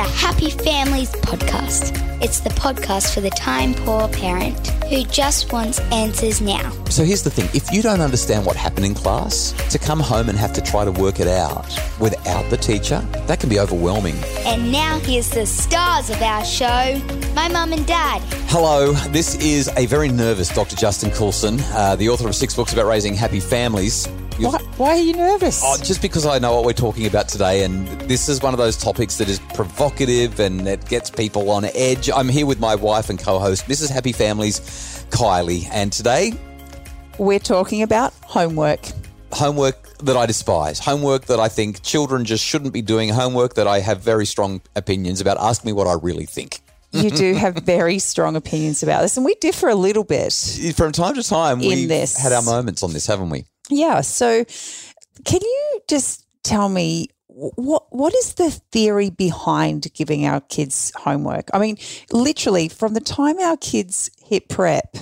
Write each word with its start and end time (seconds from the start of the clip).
the 0.00 0.08
Happy 0.08 0.48
Families 0.48 1.10
podcast. 1.10 1.92
It's 2.22 2.40
the 2.40 2.48
podcast 2.48 3.12
for 3.12 3.20
the 3.20 3.28
time 3.28 3.74
poor 3.74 4.08
parent 4.08 4.68
who 4.84 5.04
just 5.04 5.52
wants 5.52 5.78
answers 5.92 6.40
now. 6.40 6.70
So 6.86 7.04
here's 7.04 7.22
the 7.22 7.28
thing 7.28 7.50
if 7.52 7.70
you 7.70 7.82
don't 7.82 8.00
understand 8.00 8.46
what 8.46 8.56
happened 8.56 8.86
in 8.86 8.94
class, 8.94 9.52
to 9.70 9.78
come 9.78 10.00
home 10.00 10.30
and 10.30 10.38
have 10.38 10.54
to 10.54 10.62
try 10.62 10.86
to 10.86 10.90
work 10.90 11.20
it 11.20 11.28
out 11.28 11.66
without 12.00 12.48
the 12.48 12.56
teacher, 12.56 13.00
that 13.26 13.40
can 13.40 13.50
be 13.50 13.60
overwhelming. 13.60 14.16
And 14.46 14.72
now 14.72 15.00
here's 15.00 15.28
the 15.28 15.44
stars 15.44 16.08
of 16.08 16.22
our 16.22 16.46
show 16.46 16.98
my 17.34 17.48
mum 17.48 17.74
and 17.74 17.86
dad. 17.86 18.22
Hello, 18.48 18.92
this 19.10 19.34
is 19.34 19.68
a 19.76 19.84
very 19.84 20.08
nervous 20.08 20.48
Dr. 20.48 20.76
Justin 20.76 21.10
Coulson, 21.10 21.60
uh, 21.74 21.94
the 21.96 22.08
author 22.08 22.26
of 22.26 22.34
six 22.34 22.56
books 22.56 22.72
about 22.72 22.86
raising 22.86 23.12
happy 23.12 23.40
families. 23.40 24.08
Why, 24.48 24.58
why 24.76 24.88
are 24.90 24.96
you 25.02 25.14
nervous? 25.14 25.60
Oh, 25.64 25.76
just 25.82 26.00
because 26.00 26.24
I 26.26 26.38
know 26.38 26.54
what 26.54 26.64
we're 26.64 26.72
talking 26.72 27.06
about 27.06 27.28
today, 27.28 27.62
and 27.64 27.86
this 28.02 28.28
is 28.28 28.40
one 28.42 28.54
of 28.54 28.58
those 28.58 28.76
topics 28.76 29.18
that 29.18 29.28
is 29.28 29.38
provocative 29.54 30.40
and 30.40 30.66
it 30.66 30.86
gets 30.88 31.10
people 31.10 31.50
on 31.50 31.64
edge. 31.74 32.08
I'm 32.10 32.28
here 32.28 32.46
with 32.46 32.58
my 32.60 32.74
wife 32.74 33.10
and 33.10 33.18
co 33.18 33.38
host, 33.38 33.66
Mrs. 33.66 33.90
Happy 33.90 34.12
Families, 34.12 34.60
Kylie, 35.10 35.66
and 35.70 35.92
today, 35.92 36.32
We're 37.18 37.38
talking 37.38 37.82
about 37.82 38.14
homework. 38.24 38.80
homework 39.32 39.98
that 39.98 40.16
I 40.16 40.24
despise, 40.26 40.78
homework 40.78 41.26
that 41.26 41.38
I 41.38 41.48
think 41.48 41.82
children 41.82 42.24
just 42.24 42.44
shouldn't 42.44 42.72
be 42.72 42.82
doing, 42.82 43.10
homework 43.10 43.54
that 43.54 43.66
I 43.66 43.80
have 43.80 44.00
very 44.00 44.24
strong 44.26 44.60
opinions 44.74 45.20
about. 45.20 45.36
Ask 45.38 45.64
me 45.64 45.72
what 45.72 45.86
I 45.86 45.94
really 46.02 46.26
think. 46.26 46.60
You 46.92 47.10
do 47.10 47.34
have 47.44 47.54
very 47.56 47.98
strong 47.98 48.36
opinions 48.36 48.82
about 48.82 49.02
this, 49.02 49.16
and 49.16 49.24
we 49.26 49.34
differ 49.36 49.68
a 49.68 49.74
little 49.74 50.02
bit. 50.04 50.32
From 50.76 50.92
time 50.92 51.14
to 51.14 51.22
time, 51.22 51.60
In 51.60 51.68
we've 51.68 51.88
this. 51.88 52.16
had 52.16 52.32
our 52.32 52.42
moments 52.42 52.82
on 52.82 52.92
this, 52.94 53.06
haven't 53.06 53.28
we? 53.30 53.44
Yeah. 53.70 54.00
So, 54.02 54.44
can 55.24 55.40
you 55.42 55.80
just 55.88 56.26
tell 56.42 56.68
me 56.68 57.08
what 57.26 57.84
what 57.90 58.14
is 58.14 58.34
the 58.34 58.50
theory 58.50 59.10
behind 59.10 59.92
giving 59.94 60.26
our 60.26 60.40
kids 60.42 60.92
homework? 60.96 61.48
I 61.54 61.58
mean, 61.58 61.78
literally, 62.12 62.68
from 62.68 62.94
the 62.94 63.00
time 63.00 63.38
our 63.38 63.56
kids 63.56 64.10
hit 64.22 64.48
prep, 64.48 64.96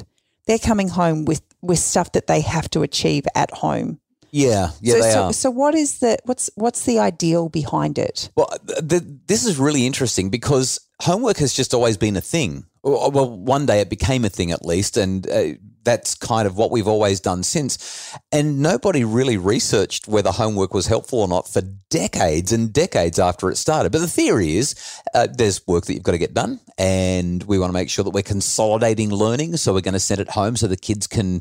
they're 0.46 0.58
coming 0.58 0.88
home 0.88 1.24
with 1.24 1.42
with 1.62 1.78
stuff 1.78 2.12
that 2.12 2.26
they 2.26 2.40
have 2.40 2.70
to 2.70 2.82
achieve 2.82 3.26
at 3.34 3.50
home. 3.50 4.00
Yeah, 4.30 4.72
yeah, 4.80 4.94
so, 4.94 5.00
they 5.00 5.10
so, 5.10 5.22
are. 5.22 5.32
so, 5.32 5.50
what 5.50 5.74
is 5.74 5.98
the 6.00 6.18
what's 6.24 6.50
what's 6.54 6.84
the 6.84 6.98
ideal 6.98 7.48
behind 7.48 7.98
it? 7.98 8.30
Well, 8.36 8.50
th- 8.66 8.88
th- 8.88 9.02
this 9.26 9.46
is 9.46 9.58
really 9.58 9.86
interesting 9.86 10.28
because 10.28 10.78
homework 11.00 11.38
has 11.38 11.54
just 11.54 11.72
always 11.72 11.96
been 11.96 12.16
a 12.16 12.20
thing. 12.20 12.66
Well, 12.82 13.10
well, 13.10 13.30
one 13.30 13.66
day 13.66 13.80
it 13.80 13.88
became 13.88 14.24
a 14.24 14.28
thing 14.28 14.52
at 14.52 14.64
least, 14.64 14.96
and 14.96 15.28
uh, 15.30 15.54
that's 15.88 16.14
kind 16.14 16.46
of 16.46 16.58
what 16.58 16.70
we've 16.70 16.86
always 16.86 17.18
done 17.18 17.42
since. 17.42 18.14
And 18.30 18.60
nobody 18.60 19.04
really 19.04 19.38
researched 19.38 20.06
whether 20.06 20.30
homework 20.30 20.74
was 20.74 20.86
helpful 20.86 21.20
or 21.20 21.28
not 21.28 21.48
for 21.48 21.62
decades 21.88 22.52
and 22.52 22.70
decades 22.70 23.18
after 23.18 23.50
it 23.50 23.56
started. 23.56 23.90
But 23.90 24.00
the 24.00 24.06
theory 24.06 24.58
is 24.58 24.74
uh, 25.14 25.28
there's 25.32 25.66
work 25.66 25.86
that 25.86 25.94
you've 25.94 26.02
got 26.02 26.12
to 26.12 26.18
get 26.18 26.34
done, 26.34 26.60
and 26.76 27.42
we 27.44 27.58
want 27.58 27.70
to 27.70 27.72
make 27.72 27.88
sure 27.88 28.04
that 28.04 28.10
we're 28.10 28.22
consolidating 28.22 29.08
learning. 29.10 29.56
So 29.56 29.72
we're 29.72 29.80
going 29.80 29.94
to 29.94 30.00
send 30.00 30.20
it 30.20 30.28
home 30.28 30.56
so 30.56 30.66
the 30.66 30.76
kids 30.76 31.06
can, 31.06 31.40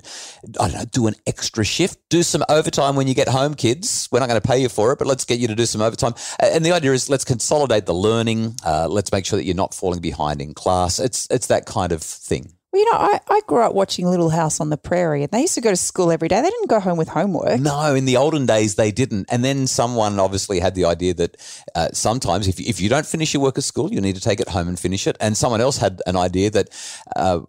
I 0.59 0.70
don't 0.70 0.78
know, 0.78 0.86
do 0.86 1.08
an 1.08 1.16
extra 1.25 1.66
shift, 1.66 2.00
do 2.09 2.23
some 2.23 2.44
overtime 2.48 2.95
when 2.95 3.08
you 3.08 3.16
get 3.16 3.28
home, 3.28 3.53
kids. 3.53 4.08
We're 4.14 4.22
not 4.22 4.30
going 4.30 4.40
to 4.40 4.48
pay 4.48 4.62
you 4.62 4.70
for 4.70 4.94
it, 4.94 4.98
but 5.00 5.08
let's 5.08 5.25
get 5.25 5.40
you 5.40 5.50
to 5.50 5.56
do 5.56 5.66
some 5.66 5.81
overtime. 5.81 6.14
And 6.40 6.64
the 6.64 6.72
idea 6.72 6.94
is 6.94 7.09
let's 7.09 7.25
consolidate 7.25 7.86
the 7.86 7.94
learning. 7.94 8.56
Uh, 8.66 8.88
let's 8.90 9.12
make 9.12 9.25
sure 9.25 9.38
that 9.38 9.44
you're 9.44 9.56
not 9.56 9.73
falling 9.73 10.00
behind 10.00 10.42
in 10.42 10.53
class. 10.53 11.00
It's 11.00 11.28
it's 11.30 11.48
that 11.48 11.66
kind 11.66 11.92
of 11.92 12.02
thing. 12.02 12.53
Well, 12.72 12.82
you 12.82 12.92
know, 12.92 12.98
I, 12.98 13.20
I 13.30 13.42
grew 13.48 13.62
up 13.62 13.73
watching 13.73 14.08
Little 14.08 14.30
House 14.30 14.60
on 14.60 14.70
the 14.70 14.78
Prairie, 14.78 15.23
and 15.23 15.32
they 15.32 15.42
used 15.42 15.56
to 15.56 15.62
go 15.62 15.70
to 15.70 15.78
school 15.78 16.12
every 16.12 16.28
day. 16.28 16.42
They 16.42 16.50
didn't 16.50 16.70
go 16.70 16.82
home 16.82 16.98
with 16.98 17.08
homework. 17.08 17.62
No, 17.62 17.96
in 17.96 18.04
the 18.04 18.18
olden 18.18 18.46
days 18.46 18.76
they 18.76 18.92
didn't. 18.92 19.28
And 19.32 19.44
then 19.44 19.68
someone 19.68 20.20
obviously 20.20 20.59
had 20.59 20.76
the 20.76 20.84
idea 20.84 21.14
that 21.14 21.38
uh, 21.76 21.90
sometimes 21.94 22.48
if, 22.48 22.59
if 22.59 22.82
you 22.82 22.90
don't 22.90 23.06
finish 23.06 23.34
your 23.34 23.42
work 23.42 23.58
at 23.58 23.64
school, 23.64 23.94
you 23.94 24.02
need 24.02 24.16
to 24.16 24.22
take 24.22 24.42
it 24.42 24.50
home 24.50 24.68
and 24.68 24.78
finish 24.78 25.08
it. 25.08 25.16
And 25.22 25.38
someone 25.38 25.62
else 25.62 25.78
had 25.78 26.02
an 26.08 26.18
idea 26.18 26.50
that 26.50 26.70
uh, 27.16 27.40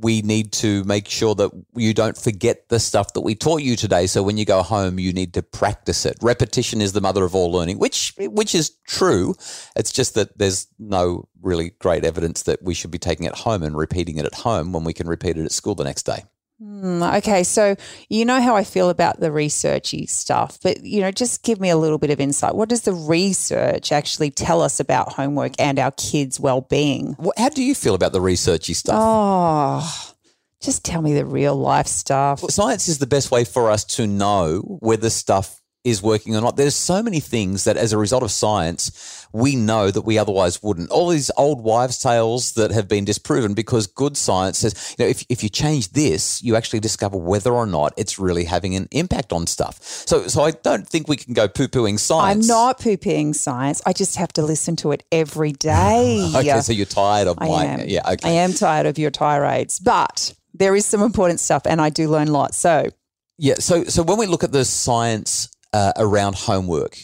we 0.00 0.22
need 0.22 0.52
to 0.52 0.82
make 0.84 1.08
sure 1.08 1.34
that 1.34 1.50
you 1.74 1.92
don't 1.92 2.16
forget 2.16 2.68
the 2.68 2.80
stuff 2.80 3.12
that 3.12 3.20
we 3.20 3.34
taught 3.34 3.62
you 3.62 3.76
today. 3.76 4.06
So 4.06 4.22
when 4.22 4.38
you 4.38 4.44
go 4.44 4.62
home, 4.62 4.98
you 4.98 5.12
need 5.12 5.34
to 5.34 5.42
practice 5.42 6.06
it. 6.06 6.16
Repetition 6.22 6.80
is 6.80 6.92
the 6.92 7.00
mother 7.00 7.24
of 7.24 7.34
all 7.34 7.52
learning, 7.52 7.78
which 7.78 8.14
which 8.18 8.54
is 8.54 8.70
true. 8.86 9.34
It's 9.76 9.92
just 9.92 10.14
that 10.14 10.38
there's 10.38 10.66
no 10.78 11.28
really 11.42 11.70
great 11.78 12.04
evidence 12.04 12.42
that 12.44 12.62
we 12.62 12.74
should 12.74 12.90
be 12.90 12.98
taking 12.98 13.26
it 13.26 13.34
home 13.34 13.62
and 13.62 13.76
repeating 13.76 14.16
it 14.18 14.26
at 14.26 14.34
home 14.34 14.72
when 14.72 14.84
we 14.84 14.92
can 14.92 15.08
repeat 15.08 15.36
it 15.36 15.44
at 15.44 15.52
school 15.52 15.74
the 15.74 15.84
next 15.84 16.04
day. 16.04 16.24
Hmm, 16.60 17.02
okay, 17.02 17.42
so 17.42 17.74
you 18.10 18.26
know 18.26 18.38
how 18.38 18.54
I 18.54 18.64
feel 18.64 18.90
about 18.90 19.18
the 19.18 19.30
researchy 19.30 20.06
stuff, 20.06 20.58
but 20.62 20.84
you 20.84 21.00
know, 21.00 21.10
just 21.10 21.42
give 21.42 21.58
me 21.58 21.70
a 21.70 21.76
little 21.76 21.96
bit 21.96 22.10
of 22.10 22.20
insight. 22.20 22.54
What 22.54 22.68
does 22.68 22.82
the 22.82 22.92
research 22.92 23.92
actually 23.92 24.30
tell 24.30 24.60
us 24.60 24.78
about 24.78 25.14
homework 25.14 25.52
and 25.58 25.78
our 25.78 25.92
kids' 25.92 26.38
well-being? 26.38 27.16
Wh- 27.18 27.38
How 27.40 27.48
do 27.48 27.64
you 27.64 27.74
feel 27.74 27.94
about 27.94 28.12
the 28.12 28.20
researchy 28.20 28.74
stuff? 28.76 28.98
Oh, 29.00 30.12
just 30.60 30.84
tell 30.84 31.00
me 31.00 31.14
the 31.14 31.24
real 31.24 31.56
life 31.56 31.86
stuff. 31.86 32.40
Science 32.50 32.88
is 32.88 32.98
the 32.98 33.06
best 33.06 33.30
way 33.30 33.44
for 33.44 33.70
us 33.70 33.82
to 33.96 34.06
know 34.06 34.58
whether 34.80 35.08
stuff 35.08 35.59
is 35.84 36.02
working 36.02 36.36
or 36.36 36.40
not. 36.40 36.56
There's 36.56 36.74
so 36.74 37.02
many 37.02 37.20
things 37.20 37.64
that, 37.64 37.76
as 37.76 37.92
a 37.92 37.98
result 37.98 38.22
of 38.22 38.30
science, 38.30 39.26
we 39.32 39.56
know 39.56 39.90
that 39.90 40.02
we 40.02 40.18
otherwise 40.18 40.62
wouldn't. 40.62 40.90
All 40.90 41.08
these 41.08 41.30
old 41.36 41.62
wives' 41.62 41.98
tales 41.98 42.52
that 42.52 42.70
have 42.70 42.88
been 42.88 43.04
disproven 43.04 43.54
because 43.54 43.86
good 43.86 44.16
science 44.16 44.58
says, 44.58 44.94
you 44.98 45.04
know, 45.04 45.08
if, 45.08 45.24
if 45.28 45.42
you 45.42 45.48
change 45.48 45.92
this, 45.92 46.42
you 46.42 46.56
actually 46.56 46.80
discover 46.80 47.16
whether 47.16 47.52
or 47.52 47.66
not 47.66 47.94
it's 47.96 48.18
really 48.18 48.44
having 48.44 48.74
an 48.74 48.88
impact 48.90 49.32
on 49.32 49.46
stuff. 49.46 49.78
So, 49.82 50.26
so 50.26 50.42
I 50.42 50.50
don't 50.50 50.86
think 50.86 51.08
we 51.08 51.16
can 51.16 51.32
go 51.32 51.48
poo 51.48 51.68
pooing 51.68 51.98
science. 51.98 52.44
I'm 52.44 52.46
not 52.46 52.80
poo-pooing 52.80 53.34
science. 53.34 53.80
I 53.86 53.92
just 53.92 54.16
have 54.16 54.32
to 54.34 54.42
listen 54.42 54.76
to 54.76 54.92
it 54.92 55.04
every 55.12 55.52
day. 55.52 56.28
Okay, 56.40 56.60
so 56.60 56.72
you're 56.72 56.86
tired 56.86 57.28
of 57.28 57.36
I 57.40 57.48
my. 57.48 57.64
am. 57.64 57.88
Yeah, 57.88 58.00
okay. 58.12 58.28
I 58.28 58.32
am 58.32 58.52
tired 58.52 58.86
of 58.86 58.98
your 58.98 59.10
tirades, 59.10 59.78
but 59.78 60.32
there 60.54 60.74
is 60.74 60.86
some 60.86 61.02
important 61.02 61.40
stuff, 61.40 61.62
and 61.66 61.80
I 61.80 61.90
do 61.90 62.08
learn 62.08 62.28
lots. 62.28 62.56
So 62.56 62.88
Yeah. 63.36 63.54
So, 63.58 63.84
so 63.84 64.02
when 64.02 64.18
we 64.18 64.26
look 64.26 64.42
at 64.44 64.52
the 64.52 64.64
science 64.64 65.49
uh, 65.72 65.92
around 65.96 66.36
homework, 66.36 66.98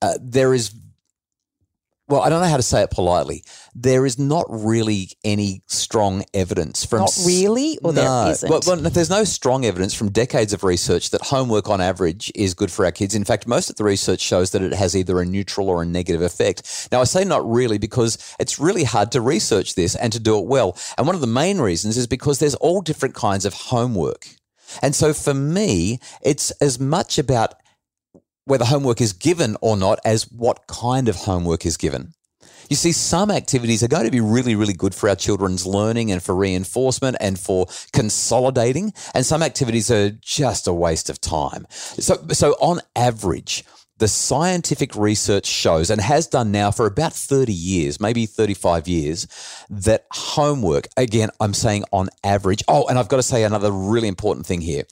uh, 0.00 0.14
there 0.20 0.52
is, 0.52 0.74
well, 2.08 2.20
I 2.20 2.28
don't 2.28 2.42
know 2.42 2.48
how 2.48 2.58
to 2.58 2.62
say 2.62 2.82
it 2.82 2.90
politely. 2.90 3.42
There 3.74 4.04
is 4.04 4.18
not 4.18 4.44
really 4.50 5.12
any 5.24 5.62
strong 5.66 6.24
evidence 6.34 6.84
from. 6.84 6.98
Not 6.98 7.18
really? 7.24 7.78
Or 7.82 7.92
no. 7.92 8.28
isn't? 8.28 8.50
Well, 8.50 8.60
well, 8.66 8.76
no, 8.76 8.90
there's 8.90 9.08
no 9.08 9.24
strong 9.24 9.64
evidence 9.64 9.94
from 9.94 10.10
decades 10.10 10.52
of 10.52 10.62
research 10.62 11.10
that 11.10 11.22
homework 11.22 11.70
on 11.70 11.80
average 11.80 12.30
is 12.34 12.52
good 12.52 12.70
for 12.70 12.84
our 12.84 12.92
kids. 12.92 13.14
In 13.14 13.24
fact, 13.24 13.46
most 13.46 13.70
of 13.70 13.76
the 13.76 13.84
research 13.84 14.20
shows 14.20 14.50
that 14.50 14.60
it 14.60 14.74
has 14.74 14.94
either 14.94 15.20
a 15.20 15.24
neutral 15.24 15.70
or 15.70 15.82
a 15.82 15.86
negative 15.86 16.20
effect. 16.20 16.88
Now, 16.92 17.00
I 17.00 17.04
say 17.04 17.24
not 17.24 17.48
really 17.50 17.78
because 17.78 18.18
it's 18.38 18.58
really 18.58 18.84
hard 18.84 19.10
to 19.12 19.22
research 19.22 19.74
this 19.74 19.94
and 19.94 20.12
to 20.12 20.20
do 20.20 20.38
it 20.38 20.44
well. 20.44 20.76
And 20.98 21.06
one 21.06 21.14
of 21.14 21.22
the 21.22 21.26
main 21.26 21.60
reasons 21.60 21.96
is 21.96 22.06
because 22.06 22.40
there's 22.40 22.56
all 22.56 22.82
different 22.82 23.14
kinds 23.14 23.46
of 23.46 23.54
homework. 23.54 24.26
And 24.82 24.94
so 24.94 25.14
for 25.14 25.34
me, 25.34 25.98
it's 26.22 26.50
as 26.52 26.78
much 26.78 27.18
about 27.18 27.54
whether 28.44 28.64
homework 28.64 29.00
is 29.00 29.12
given 29.12 29.56
or 29.60 29.76
not 29.76 29.98
as 30.04 30.24
what 30.30 30.66
kind 30.66 31.08
of 31.08 31.16
homework 31.16 31.64
is 31.64 31.76
given. 31.76 32.14
You 32.68 32.76
see, 32.76 32.92
some 32.92 33.30
activities 33.30 33.82
are 33.82 33.88
going 33.88 34.04
to 34.04 34.10
be 34.10 34.20
really, 34.20 34.54
really 34.54 34.72
good 34.72 34.94
for 34.94 35.08
our 35.08 35.16
children's 35.16 35.66
learning 35.66 36.10
and 36.10 36.22
for 36.22 36.34
reinforcement 36.34 37.16
and 37.20 37.38
for 37.38 37.66
consolidating, 37.92 38.94
and 39.14 39.26
some 39.26 39.42
activities 39.42 39.90
are 39.90 40.10
just 40.10 40.66
a 40.66 40.72
waste 40.72 41.10
of 41.10 41.20
time. 41.20 41.66
So, 41.70 42.16
so 42.32 42.52
on 42.60 42.80
average, 42.96 43.64
the 43.98 44.08
scientific 44.08 44.96
research 44.96 45.46
shows 45.46 45.90
and 45.90 46.00
has 46.00 46.26
done 46.26 46.50
now 46.50 46.70
for 46.70 46.86
about 46.86 47.12
30 47.12 47.52
years, 47.52 48.00
maybe 48.00 48.26
35 48.26 48.88
years, 48.88 49.28
that 49.68 50.06
homework, 50.10 50.88
again, 50.96 51.30
I'm 51.40 51.54
saying 51.54 51.84
on 51.92 52.08
average. 52.24 52.64
Oh, 52.68 52.86
and 52.88 52.98
I've 52.98 53.08
got 53.08 53.18
to 53.18 53.22
say 53.22 53.44
another 53.44 53.70
really 53.70 54.08
important 54.08 54.46
thing 54.46 54.60
here 54.60 54.84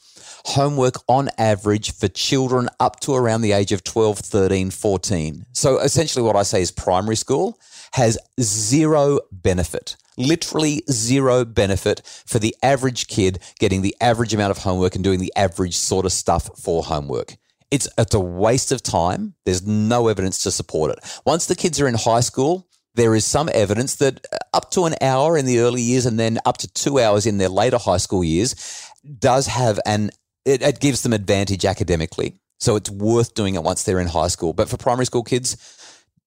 homework 0.44 0.94
on 1.08 1.30
average 1.38 1.92
for 1.92 2.08
children 2.08 2.68
up 2.78 3.00
to 3.00 3.14
around 3.14 3.42
the 3.42 3.52
age 3.52 3.72
of 3.72 3.84
12, 3.84 4.18
13, 4.18 4.70
14. 4.70 5.46
So 5.52 5.78
essentially, 5.78 6.24
what 6.24 6.36
I 6.36 6.42
say 6.42 6.62
is 6.62 6.70
primary 6.70 7.16
school 7.16 7.58
has 7.92 8.18
zero 8.40 9.20
benefit. 9.32 9.96
Literally 10.16 10.82
zero 10.90 11.44
benefit 11.44 12.02
for 12.04 12.38
the 12.38 12.54
average 12.62 13.06
kid 13.06 13.38
getting 13.58 13.82
the 13.82 13.96
average 14.00 14.34
amount 14.34 14.50
of 14.50 14.58
homework 14.58 14.94
and 14.94 15.04
doing 15.04 15.20
the 15.20 15.32
average 15.36 15.76
sort 15.76 16.04
of 16.04 16.12
stuff 16.12 16.50
for 16.58 16.82
homework. 16.82 17.36
It's, 17.70 17.88
it's 17.96 18.14
a 18.14 18.20
waste 18.20 18.72
of 18.72 18.82
time. 18.82 19.34
There's 19.44 19.66
no 19.66 20.08
evidence 20.08 20.42
to 20.42 20.50
support 20.50 20.90
it. 20.90 21.20
Once 21.24 21.46
the 21.46 21.54
kids 21.54 21.80
are 21.80 21.86
in 21.86 21.94
high 21.94 22.20
school, 22.20 22.66
there 22.94 23.14
is 23.14 23.24
some 23.24 23.48
evidence 23.54 23.96
that 23.96 24.26
uh, 24.32 24.36
up 24.52 24.70
to 24.72 24.84
an 24.84 24.94
hour 25.00 25.36
in 25.36 25.46
the 25.46 25.60
early 25.60 25.82
years 25.82 26.06
and 26.06 26.18
then 26.18 26.38
up 26.44 26.58
to 26.58 26.72
two 26.72 26.98
hours 26.98 27.26
in 27.26 27.38
their 27.38 27.48
later 27.48 27.78
high 27.78 27.98
school 27.98 28.24
years 28.24 28.88
does 29.18 29.46
have 29.46 29.78
an 29.86 30.10
it, 30.44 30.62
it 30.62 30.80
gives 30.80 31.02
them 31.02 31.12
advantage 31.12 31.64
academically. 31.64 32.40
So 32.58 32.76
it's 32.76 32.90
worth 32.90 33.34
doing 33.34 33.54
it 33.54 33.62
once 33.62 33.82
they're 33.82 34.00
in 34.00 34.06
high 34.06 34.28
school. 34.28 34.52
But 34.52 34.68
for 34.68 34.76
primary 34.76 35.06
school 35.06 35.22
kids, 35.22 35.56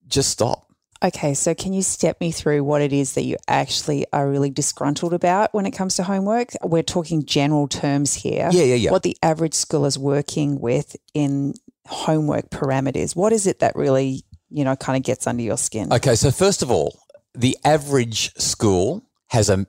just 0.07 0.29
stop. 0.29 0.67
Okay, 1.03 1.33
so 1.33 1.53
can 1.53 1.73
you 1.73 1.81
step 1.81 2.19
me 2.21 2.31
through 2.31 2.63
what 2.63 2.81
it 2.81 2.93
is 2.93 3.13
that 3.13 3.23
you 3.23 3.35
actually 3.47 4.05
are 4.13 4.29
really 4.29 4.49
disgruntled 4.49 5.13
about 5.13 5.53
when 5.53 5.65
it 5.65 5.71
comes 5.71 5.97
to 5.97 6.03
homework? 6.03 6.51
We're 6.63 6.81
talking 6.81 7.25
general 7.25 7.67
terms 7.67 8.13
here. 8.13 8.49
Yeah, 8.51 8.63
yeah, 8.63 8.75
yeah. 8.75 8.91
What 8.91 9.03
the 9.03 9.17
average 9.21 9.53
school 9.53 9.85
is 9.85 9.99
working 9.99 10.61
with 10.61 10.95
in 11.13 11.55
homework 11.87 12.49
parameters. 12.51 13.17
What 13.17 13.33
is 13.33 13.47
it 13.47 13.59
that 13.59 13.75
really 13.75 14.23
you 14.53 14.63
know, 14.63 14.75
kind 14.75 14.95
of 14.95 15.03
gets 15.03 15.25
under 15.27 15.41
your 15.43 15.57
skin? 15.57 15.91
Okay, 15.91 16.15
so 16.15 16.31
first 16.31 16.61
of 16.61 16.69
all, 16.71 16.99
the 17.33 17.57
average 17.65 18.33
school 18.35 19.03
has 19.29 19.49
a, 19.49 19.65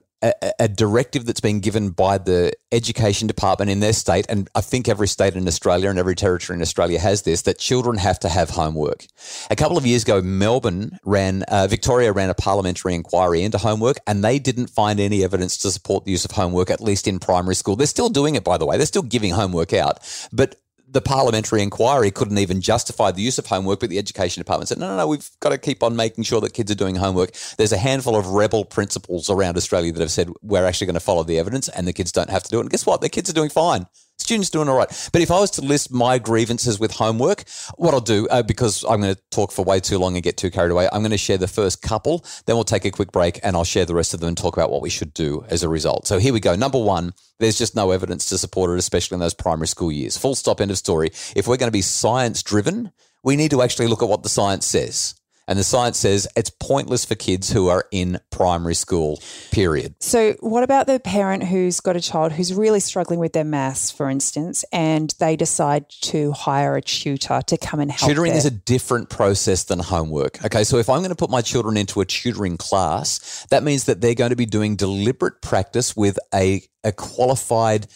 a, 0.59 0.69
directive 0.69 1.27
that's 1.27 1.41
been 1.41 1.61
given 1.61 1.91
by 1.91 2.19
the 2.19 2.53
education 2.73 3.29
department 3.29 3.71
in 3.71 3.81
their 3.81 3.93
state, 3.93 4.27
and 4.29 4.49
I 4.55 4.61
think 4.61 4.89
every 4.89 5.09
state 5.09 5.35
in 5.35 5.47
Australia 5.47 5.91
and 5.91 5.99
every 5.99 6.15
territory 6.15 6.57
in 6.57 6.63
Australia 6.63 6.99
has 6.99 7.23
this 7.23 7.43
that 7.43 7.59
children 7.59 7.99
have 7.99 8.19
to 8.21 8.29
have 8.29 8.51
homework. 8.51 9.07
A 9.51 9.57
couple 9.57 9.77
of 9.77 9.87
years 9.87 10.03
ago, 10.03 10.23
Melbourne 10.23 10.99
ran, 11.05 11.43
uh, 11.45 11.67
Victoria 11.69 12.13
ran 12.13 12.31
a 12.31 12.35
parliamentary 12.35 12.95
inquiry 12.95 13.43
into 13.43 13.59
homework, 13.59 13.99
and 14.07 14.25
they 14.25 14.39
didn't 14.39 14.69
find 14.69 15.01
any 15.01 15.23
evidence 15.25 15.59
to 15.59 15.71
support 15.71 16.05
the 16.05 16.11
use 16.11 16.25
of 16.25 16.33
homework, 16.33 16.71
at 16.71 16.81
least 16.81 17.07
in 17.07 17.19
primary 17.19 17.55
school. 17.55 17.77
They're 17.77 17.87
still 17.87 18.09
doing 18.09 18.35
it, 18.35 18.45
by 18.45 18.59
the 18.59 18.67
way. 18.67 18.77
They're 18.77 18.87
still 18.87 19.03
giving 19.03 19.33
homework 19.33 19.73
out, 19.73 20.01
but 20.33 20.57
the 20.95 21.01
parliamentary 21.01 21.61
inquiry 21.61 22.13
couldn't 22.13 22.39
even 22.39 22.61
justify 22.61 23.11
the 23.11 23.21
use 23.21 23.37
of 23.37 23.47
homework, 23.47 23.81
but 23.81 23.91
the 23.91 23.99
education 23.99 24.41
department 24.41 24.69
said, 24.69 24.79
no, 24.79 24.87
no, 24.87 24.97
no, 24.97 25.09
we've 25.09 25.29
got 25.41 25.51
to 25.51 25.59
keep 25.59 25.83
on 25.83 25.97
making 25.97 26.23
sure 26.23 26.41
that 26.41 26.55
kids 26.55 26.71
are 26.71 26.77
doing 26.77 26.95
homework. 26.95 27.33
There's 27.59 27.73
a 27.73 27.77
handful 27.77 28.17
of 28.17 28.29
rebel 28.29 28.65
principals 28.65 29.29
around 29.29 29.57
Australia 29.57 29.93
that 29.93 30.01
have 30.01 30.13
said, 30.13 30.31
we're 30.41 30.65
actually 30.65 30.87
going 30.87 30.95
to 30.95 31.01
follow 31.01 31.25
the 31.25 31.39
evidence 31.39 31.69
and 31.69 31.89
the 31.89 31.93
kids 31.93 32.13
don't 32.13 32.31
have 32.31 32.45
to 32.45 32.49
do 32.49 32.59
it. 32.59 32.63
And 32.63 32.71
guess 32.71 32.87
what? 32.87 33.01
The 33.01 33.09
kids 33.09 33.29
are 33.29 33.35
doing 33.35 33.51
fine. 33.51 33.87
Students 34.25 34.49
doing 34.49 34.71
all 34.71 34.79
right. 34.79 35.11
But 35.13 35.21
if 35.21 35.31
I 35.31 35.39
was 35.39 35.51
to 35.51 35.61
list 35.61 35.93
my 35.93 36.19
grievances 36.19 36.81
with 36.81 36.93
homework, 36.93 37.45
what 37.77 37.93
I'll 37.93 38.01
do, 38.01 38.27
uh, 38.29 38.43
because 38.43 38.83
I'm 38.83 39.03
going 39.03 39.15
to 39.15 39.21
talk 39.31 39.53
for 39.53 39.67
way 39.67 39.81
too 39.81 39.99
long 39.99 40.15
and 40.15 40.23
get 40.23 40.39
too 40.39 40.51
carried 40.51 40.71
away, 40.71 40.89
I'm 40.91 41.03
going 41.03 41.11
to 41.11 41.19
share 41.19 41.37
the 41.37 41.47
first 41.47 41.83
couple, 41.83 42.25
then 42.47 42.57
we'll 42.57 42.65
take 42.65 42.87
a 42.87 42.91
quick 42.91 43.13
break 43.13 43.39
and 43.43 43.55
I'll 43.55 43.65
share 43.65 43.85
the 43.85 43.95
rest 43.95 44.15
of 44.15 44.21
them 44.21 44.29
and 44.29 44.39
talk 44.39 44.57
about 44.57 44.71
what 44.71 44.81
we 44.81 44.89
should 44.89 45.13
do 45.13 45.45
as 45.51 45.63
a 45.63 45.69
result. 45.69 46.07
So 46.07 46.19
here 46.19 46.33
we 46.33 46.41
go. 46.41 46.55
Number 46.55 46.83
one, 46.83 47.13
there's 47.39 47.59
just 47.59 47.77
no 47.77 47.91
evidence 47.91 48.25
to 48.31 48.39
support 48.39 48.71
it, 48.71 48.79
especially 48.79 49.17
in 49.17 49.21
those 49.21 49.35
primary 49.35 49.67
school 49.67 49.93
years. 49.93 50.17
Full 50.17 50.35
stop, 50.35 50.59
end 50.59 50.71
of 50.71 50.79
story. 50.79 51.09
If 51.37 51.47
we're 51.47 51.59
going 51.59 51.69
to 51.69 51.71
be 51.71 51.83
science 51.83 52.43
driven, 52.43 52.93
we 53.23 53.37
need 53.37 53.51
to 53.51 53.61
actually 53.61 53.89
look 53.89 54.03
at 54.03 54.09
what 54.09 54.23
the 54.23 54.31
science 54.31 54.65
says. 54.65 55.17
And 55.47 55.59
the 55.59 55.65
science 55.65 55.99
says 55.99 56.27
it's 56.37 56.51
pointless 56.51 57.05
for 57.05 57.15
kids 57.15 57.51
who 57.51 57.69
are 57.69 57.87
in 57.91 58.21
primary 58.31 58.75
school, 58.75 59.23
period. 59.51 59.95
So, 60.01 60.33
what 60.41 60.63
about 60.63 60.87
the 60.87 60.99
parent 60.99 61.45
who's 61.45 61.81
got 61.81 61.97
a 61.97 62.01
child 62.01 62.33
who's 62.33 62.55
really 62.55 62.81
struggling 62.81 63.21
with 63.21 63.33
their 63.33 63.45
maths, 63.45 63.91
for 63.91 64.09
instance, 64.09 64.65
and 64.73 65.15
they 65.21 65.37
decide 65.37 65.89
to 66.03 66.33
hire 66.33 66.77
a 66.77 66.83
tutor 66.83 67.43
to 67.47 67.59
come 67.59 67.81
and 67.81 67.91
help? 67.91 68.09
Tutoring 68.09 68.33
is 68.33 68.47
a 68.47 68.51
different 68.51 69.11
process 69.11 69.65
than 69.65 69.79
homework. 69.81 70.43
Okay, 70.45 70.65
so 70.65 70.79
if 70.79 70.89
I'm 70.89 70.99
going 70.99 71.11
to 71.11 71.17
put 71.17 71.31
my 71.31 71.43
children 71.43 71.77
into 71.77 72.01
a 72.01 72.05
tutoring 72.05 72.57
class, 72.57 73.47
that 73.51 73.63
means 73.63 73.85
that 73.85 74.01
they're 74.01 74.15
going 74.15 74.31
to 74.31 74.37
be 74.37 74.47
doing 74.47 74.77
deliberate 74.77 75.43
practice 75.43 75.95
with 75.95 76.19
a, 76.33 76.63
a 76.83 76.93
qualified 76.93 77.87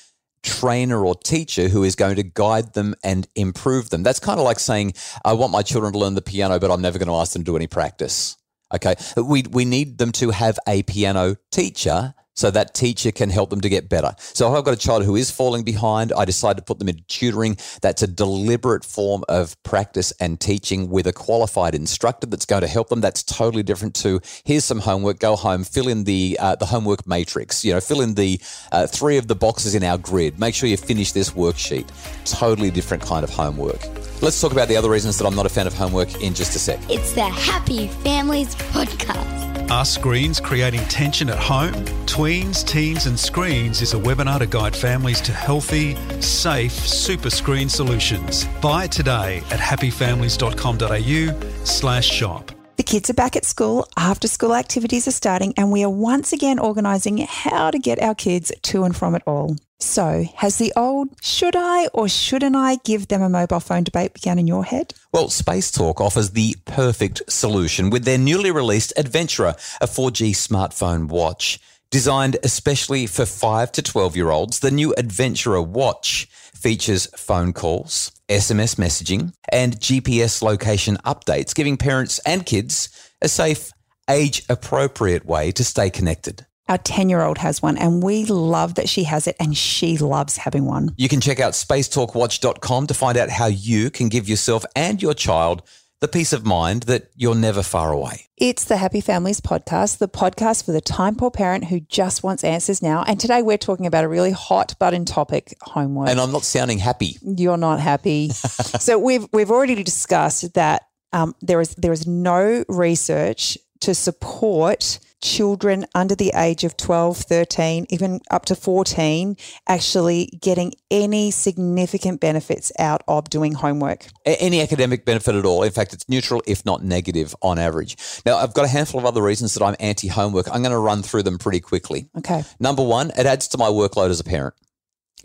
trainer 0.42 1.04
or 1.04 1.14
teacher 1.14 1.68
who 1.68 1.84
is 1.84 1.94
going 1.94 2.16
to 2.16 2.22
guide 2.22 2.74
them 2.74 2.94
and 3.02 3.26
improve 3.34 3.90
them. 3.90 4.02
That's 4.02 4.20
kind 4.20 4.38
of 4.38 4.44
like 4.44 4.58
saying, 4.58 4.94
I 5.24 5.32
want 5.32 5.52
my 5.52 5.62
children 5.62 5.92
to 5.92 5.98
learn 5.98 6.14
the 6.14 6.22
piano, 6.22 6.58
but 6.58 6.70
I'm 6.70 6.82
never 6.82 6.98
going 6.98 7.08
to 7.08 7.14
ask 7.14 7.32
them 7.32 7.42
to 7.42 7.52
do 7.52 7.56
any 7.56 7.66
practice. 7.66 8.36
Okay. 8.74 8.96
We, 9.16 9.44
we 9.50 9.64
need 9.64 9.98
them 9.98 10.12
to 10.12 10.30
have 10.30 10.58
a 10.68 10.82
piano 10.82 11.36
teacher 11.50 12.14
so 12.38 12.52
that 12.52 12.72
teacher 12.72 13.10
can 13.10 13.30
help 13.30 13.50
them 13.50 13.60
to 13.60 13.68
get 13.68 13.88
better. 13.88 14.14
So 14.18 14.48
if 14.48 14.56
I've 14.56 14.64
got 14.64 14.74
a 14.74 14.78
child 14.78 15.04
who 15.04 15.16
is 15.16 15.28
falling 15.28 15.64
behind, 15.64 16.12
I 16.12 16.24
decide 16.24 16.56
to 16.56 16.62
put 16.62 16.78
them 16.78 16.88
into 16.88 17.02
tutoring. 17.08 17.56
That's 17.82 18.02
a 18.02 18.06
deliberate 18.06 18.84
form 18.84 19.24
of 19.28 19.60
practice 19.64 20.12
and 20.20 20.38
teaching 20.38 20.88
with 20.88 21.08
a 21.08 21.12
qualified 21.12 21.74
instructor 21.74 22.28
that's 22.28 22.44
going 22.44 22.62
to 22.62 22.68
help 22.68 22.90
them. 22.90 23.00
That's 23.00 23.24
totally 23.24 23.64
different 23.64 23.96
to 23.96 24.20
here's 24.44 24.64
some 24.64 24.78
homework, 24.78 25.18
go 25.18 25.34
home, 25.34 25.64
fill 25.64 25.88
in 25.88 26.04
the 26.04 26.38
uh, 26.40 26.54
the 26.54 26.66
homework 26.66 27.08
matrix. 27.08 27.64
You 27.64 27.74
know, 27.74 27.80
fill 27.80 28.00
in 28.00 28.14
the 28.14 28.40
uh, 28.70 28.86
three 28.86 29.16
of 29.16 29.26
the 29.26 29.34
boxes 29.34 29.74
in 29.74 29.82
our 29.82 29.98
grid. 29.98 30.38
Make 30.38 30.54
sure 30.54 30.68
you 30.68 30.76
finish 30.76 31.10
this 31.10 31.30
worksheet. 31.30 31.88
Totally 32.24 32.70
different 32.70 33.02
kind 33.02 33.24
of 33.24 33.30
homework. 33.30 33.80
Let's 34.22 34.40
talk 34.40 34.52
about 34.52 34.68
the 34.68 34.76
other 34.76 34.90
reasons 34.90 35.18
that 35.18 35.26
I'm 35.26 35.34
not 35.34 35.46
a 35.46 35.48
fan 35.48 35.66
of 35.66 35.74
homework 35.74 36.22
in 36.22 36.34
just 36.34 36.54
a 36.54 36.60
sec. 36.60 36.78
It's 36.88 37.12
the 37.14 37.22
Happy 37.22 37.88
Families 37.88 38.54
Podcast. 38.54 39.57
Are 39.70 39.84
screens 39.84 40.40
creating 40.40 40.80
tension 40.86 41.28
at 41.28 41.38
home? 41.38 41.74
Tweens, 42.06 42.64
Teens 42.64 43.04
and 43.04 43.20
Screens 43.20 43.82
is 43.82 43.92
a 43.92 43.98
webinar 43.98 44.38
to 44.38 44.46
guide 44.46 44.74
families 44.74 45.20
to 45.20 45.32
healthy, 45.32 45.94
safe 46.22 46.72
super 46.72 47.28
screen 47.28 47.68
solutions. 47.68 48.46
Buy 48.62 48.86
today 48.86 49.42
at 49.50 49.60
happyfamilies.com.au 49.60 51.64
slash 51.64 52.08
shop. 52.08 52.57
Kids 52.88 53.10
are 53.10 53.14
back 53.14 53.36
at 53.36 53.44
school, 53.44 53.86
after 53.98 54.26
school 54.26 54.54
activities 54.54 55.06
are 55.06 55.10
starting, 55.10 55.52
and 55.58 55.70
we 55.70 55.84
are 55.84 55.90
once 55.90 56.32
again 56.32 56.58
organising 56.58 57.18
how 57.18 57.70
to 57.70 57.78
get 57.78 58.00
our 58.00 58.14
kids 58.14 58.50
to 58.62 58.84
and 58.84 58.96
from 58.96 59.14
it 59.14 59.22
all. 59.26 59.56
So, 59.78 60.24
has 60.36 60.56
the 60.56 60.72
old 60.74 61.10
should 61.20 61.54
I 61.54 61.88
or 61.88 62.08
shouldn't 62.08 62.56
I 62.56 62.76
give 62.86 63.08
them 63.08 63.20
a 63.20 63.28
mobile 63.28 63.60
phone 63.60 63.84
debate 63.84 64.14
begun 64.14 64.38
in 64.38 64.46
your 64.46 64.64
head? 64.64 64.94
Well, 65.12 65.28
Space 65.28 65.70
Talk 65.70 66.00
offers 66.00 66.30
the 66.30 66.56
perfect 66.64 67.30
solution 67.30 67.90
with 67.90 68.06
their 68.06 68.16
newly 68.16 68.50
released 68.50 68.94
Adventurer, 68.96 69.54
a 69.82 69.86
4G 69.86 70.30
smartphone 70.30 71.08
watch. 71.08 71.60
Designed 71.90 72.36
especially 72.44 73.06
for 73.06 73.24
5 73.24 73.72
to 73.72 73.82
12 73.82 74.14
year 74.14 74.28
olds, 74.28 74.60
the 74.60 74.70
new 74.70 74.94
Adventurer 74.98 75.62
watch 75.62 76.28
features 76.54 77.06
phone 77.16 77.54
calls, 77.54 78.12
SMS 78.28 78.74
messaging, 78.76 79.32
and 79.50 79.80
GPS 79.80 80.42
location 80.42 80.98
updates, 81.06 81.54
giving 81.54 81.78
parents 81.78 82.18
and 82.26 82.44
kids 82.44 82.90
a 83.22 83.28
safe, 83.28 83.70
age 84.10 84.42
appropriate 84.50 85.24
way 85.24 85.50
to 85.52 85.64
stay 85.64 85.88
connected. 85.88 86.44
Our 86.68 86.76
10 86.76 87.08
year 87.08 87.22
old 87.22 87.38
has 87.38 87.62
one, 87.62 87.78
and 87.78 88.02
we 88.02 88.26
love 88.26 88.74
that 88.74 88.90
she 88.90 89.04
has 89.04 89.26
it, 89.26 89.36
and 89.40 89.56
she 89.56 89.96
loves 89.96 90.36
having 90.36 90.66
one. 90.66 90.92
You 90.98 91.08
can 91.08 91.22
check 91.22 91.40
out 91.40 91.54
spacetalkwatch.com 91.54 92.86
to 92.88 92.92
find 92.92 93.16
out 93.16 93.30
how 93.30 93.46
you 93.46 93.90
can 93.90 94.10
give 94.10 94.28
yourself 94.28 94.66
and 94.76 95.00
your 95.00 95.14
child 95.14 95.62
the 96.00 96.08
peace 96.08 96.32
of 96.32 96.46
mind 96.46 96.84
that 96.84 97.10
you're 97.16 97.34
never 97.34 97.62
far 97.62 97.92
away. 97.92 98.28
It's 98.36 98.64
the 98.64 98.76
Happy 98.76 99.00
Families 99.00 99.40
podcast, 99.40 99.98
the 99.98 100.08
podcast 100.08 100.64
for 100.64 100.70
the 100.70 100.80
time 100.80 101.16
poor 101.16 101.30
parent 101.30 101.64
who 101.64 101.80
just 101.80 102.22
wants 102.22 102.44
answers 102.44 102.80
now. 102.80 103.02
And 103.06 103.18
today 103.18 103.42
we're 103.42 103.58
talking 103.58 103.86
about 103.86 104.04
a 104.04 104.08
really 104.08 104.30
hot 104.30 104.78
button 104.78 105.04
topic 105.04 105.56
homework. 105.60 106.08
And 106.08 106.20
I'm 106.20 106.30
not 106.30 106.44
sounding 106.44 106.78
happy. 106.78 107.16
You're 107.22 107.56
not 107.56 107.80
happy. 107.80 108.28
so 108.30 108.98
we've 108.98 109.26
we've 109.32 109.50
already 109.50 109.82
discussed 109.82 110.54
that 110.54 110.82
um, 111.12 111.34
there 111.40 111.60
is 111.60 111.74
there 111.74 111.92
is 111.92 112.06
no 112.06 112.64
research 112.68 113.58
to 113.80 113.94
support 113.94 115.00
children 115.20 115.84
under 115.94 116.14
the 116.14 116.32
age 116.34 116.64
of 116.64 116.76
12, 116.76 117.16
13, 117.18 117.86
even 117.90 118.20
up 118.30 118.44
to 118.46 118.54
14 118.54 119.36
actually 119.68 120.26
getting 120.40 120.72
any 120.90 121.30
significant 121.30 122.20
benefits 122.20 122.70
out 122.78 123.02
of 123.08 123.28
doing 123.30 123.52
homework. 123.54 124.06
Any 124.24 124.60
academic 124.60 125.04
benefit 125.04 125.34
at 125.34 125.44
all. 125.44 125.62
In 125.62 125.72
fact, 125.72 125.92
it's 125.92 126.08
neutral, 126.08 126.42
if 126.46 126.64
not 126.64 126.84
negative, 126.84 127.34
on 127.42 127.58
average. 127.58 127.96
Now, 128.24 128.36
I've 128.36 128.54
got 128.54 128.64
a 128.64 128.68
handful 128.68 129.00
of 129.00 129.06
other 129.06 129.22
reasons 129.22 129.54
that 129.54 129.64
I'm 129.64 129.76
anti 129.80 130.08
homework. 130.08 130.46
I'm 130.48 130.62
going 130.62 130.72
to 130.72 130.78
run 130.78 131.02
through 131.02 131.24
them 131.24 131.38
pretty 131.38 131.60
quickly. 131.60 132.08
Okay, 132.18 132.44
Number 132.60 132.82
one, 132.84 133.10
it 133.18 133.26
adds 133.26 133.48
to 133.48 133.58
my 133.58 133.68
workload 133.68 134.10
as 134.10 134.20
a 134.20 134.24
parent. 134.24 134.54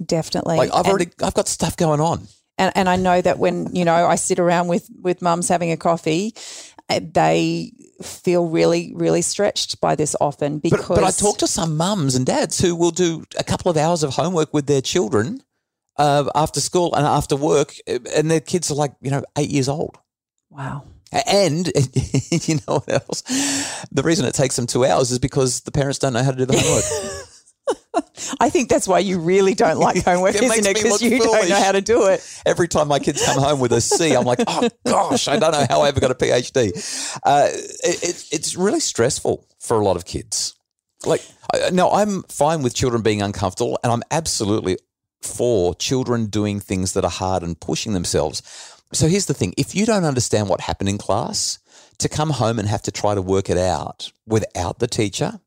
definitely. 0.03 0.57
Like 0.57 0.71
I've 0.73 0.79
And- 0.85 0.87
already, 0.87 1.07
I've 1.21 1.33
got 1.35 1.47
stuff 1.47 1.77
going 1.77 2.01
on. 2.01 2.27
and 2.57 2.71
and 2.75 2.87
I 2.89 2.95
know 2.95 3.21
that 3.21 3.39
when 3.39 3.75
you 3.75 3.85
know 3.85 4.07
I 4.07 4.15
sit 4.15 4.39
around 4.39 4.67
with 4.67 4.87
with 5.01 5.21
mums 5.21 5.47
having 5.49 5.71
a 5.71 5.77
coffee, 5.77 6.33
uh, 6.89 6.99
they 7.13 7.71
feel 8.01 8.47
really 8.47 8.93
really 8.95 9.21
stretched 9.21 9.79
by 9.79 9.95
this 9.95 10.15
often 10.19 10.59
because 10.59 10.87
But, 10.87 10.95
but 10.95 11.03
I 11.03 11.11
talk 11.11 11.37
to 11.39 11.47
some 11.47 11.77
mums 11.77 12.15
and 12.15 12.25
dads 12.25 12.59
who 12.59 12.75
will 12.75 12.91
do 12.91 13.23
a 13.37 13.43
couple 13.43 13.69
of 13.69 13.77
hours 13.77 14.03
of 14.03 14.13
homework 14.15 14.53
with 14.53 14.65
their 14.67 14.81
children 14.81 15.41
uh, 15.97 16.29
after 16.35 16.59
school 16.59 16.93
and 16.95 17.05
after 17.05 17.35
work, 17.35 17.75
uh, 17.87 17.99
and 18.15 18.29
their 18.29 18.39
kids 18.39 18.71
are 18.71 18.75
like, 18.75 18.93
you 19.01 19.11
know, 19.11 19.23
eight 19.37 19.49
years 19.49 19.69
old. 19.69 19.97
wow. 20.49 20.83
And 21.27 21.67
you 22.31 22.55
know 22.55 22.79
what 22.79 22.89
else? 22.89 23.21
The 23.91 24.01
reason 24.03 24.25
it 24.25 24.33
takes 24.33 24.55
them 24.55 24.65
two 24.65 24.83
hours 24.83 25.11
is 25.11 25.19
because 25.19 25.61
the 25.61 25.71
parents 25.71 25.99
don't 25.99 26.13
know 26.13 26.23
how 26.23 26.31
to 26.31 26.37
do 26.37 26.45
the 26.45 26.57
homework. 26.57 27.27
I 28.39 28.49
think 28.49 28.69
that's 28.69 28.87
why 28.87 28.99
you 28.99 29.19
really 29.19 29.53
don't 29.53 29.77
like 29.77 30.03
homework, 30.05 30.35
It 30.35 30.43
isn't 30.43 30.65
it? 30.65 30.75
Because 30.75 31.01
you 31.01 31.19
don't 31.19 31.47
know 31.49 31.55
how 31.61 31.71
to 31.71 31.81
do 31.81 32.07
it. 32.07 32.41
Every 32.45 32.67
time 32.67 32.87
my 32.87 32.99
kids 32.99 33.23
come 33.25 33.39
home 33.41 33.59
with 33.59 33.71
a 33.71 33.81
C, 33.81 34.15
I'm 34.15 34.25
like, 34.25 34.39
oh 34.47 34.67
gosh, 34.85 35.27
I 35.27 35.37
don't 35.37 35.51
know 35.51 35.65
how 35.69 35.81
I 35.81 35.89
ever 35.89 35.99
got 35.99 36.11
a 36.11 36.15
PhD. 36.15 36.71
Uh, 37.23 37.47
it, 37.51 38.03
it, 38.03 38.27
it's 38.31 38.55
really 38.55 38.79
stressful 38.79 39.47
for 39.59 39.79
a 39.79 39.83
lot 39.83 39.95
of 39.95 40.05
kids. 40.05 40.55
Like, 41.05 41.21
I- 41.53 41.69
no, 41.71 41.91
I'm 41.91 42.23
fine 42.23 42.63
with 42.63 42.73
children 42.73 43.01
being 43.01 43.21
uncomfortable, 43.21 43.77
and 43.83 43.91
I'm 43.91 44.03
absolutely 44.09 44.77
for 45.21 45.75
children 45.75 46.25
doing 46.27 46.59
things 46.59 46.93
that 46.93 47.03
are 47.05 47.11
hard 47.11 47.43
and 47.43 47.59
pushing 47.59 47.93
themselves. 47.93 48.41
So 48.91 49.07
here's 49.07 49.25
the 49.27 49.33
thing: 49.33 49.53
if 49.57 49.75
you 49.75 49.85
don't 49.85 50.03
understand 50.05 50.49
what 50.49 50.61
happened 50.61 50.89
in 50.89 50.97
class, 50.97 51.59
to 51.99 52.09
come 52.09 52.31
home 52.31 52.57
and 52.59 52.67
have 52.67 52.81
to 52.83 52.91
try 52.91 53.13
to 53.15 53.21
work 53.21 53.49
it 53.49 53.57
out 53.57 54.11
without 54.25 54.79
the 54.79 54.87
teacher, 54.87 55.39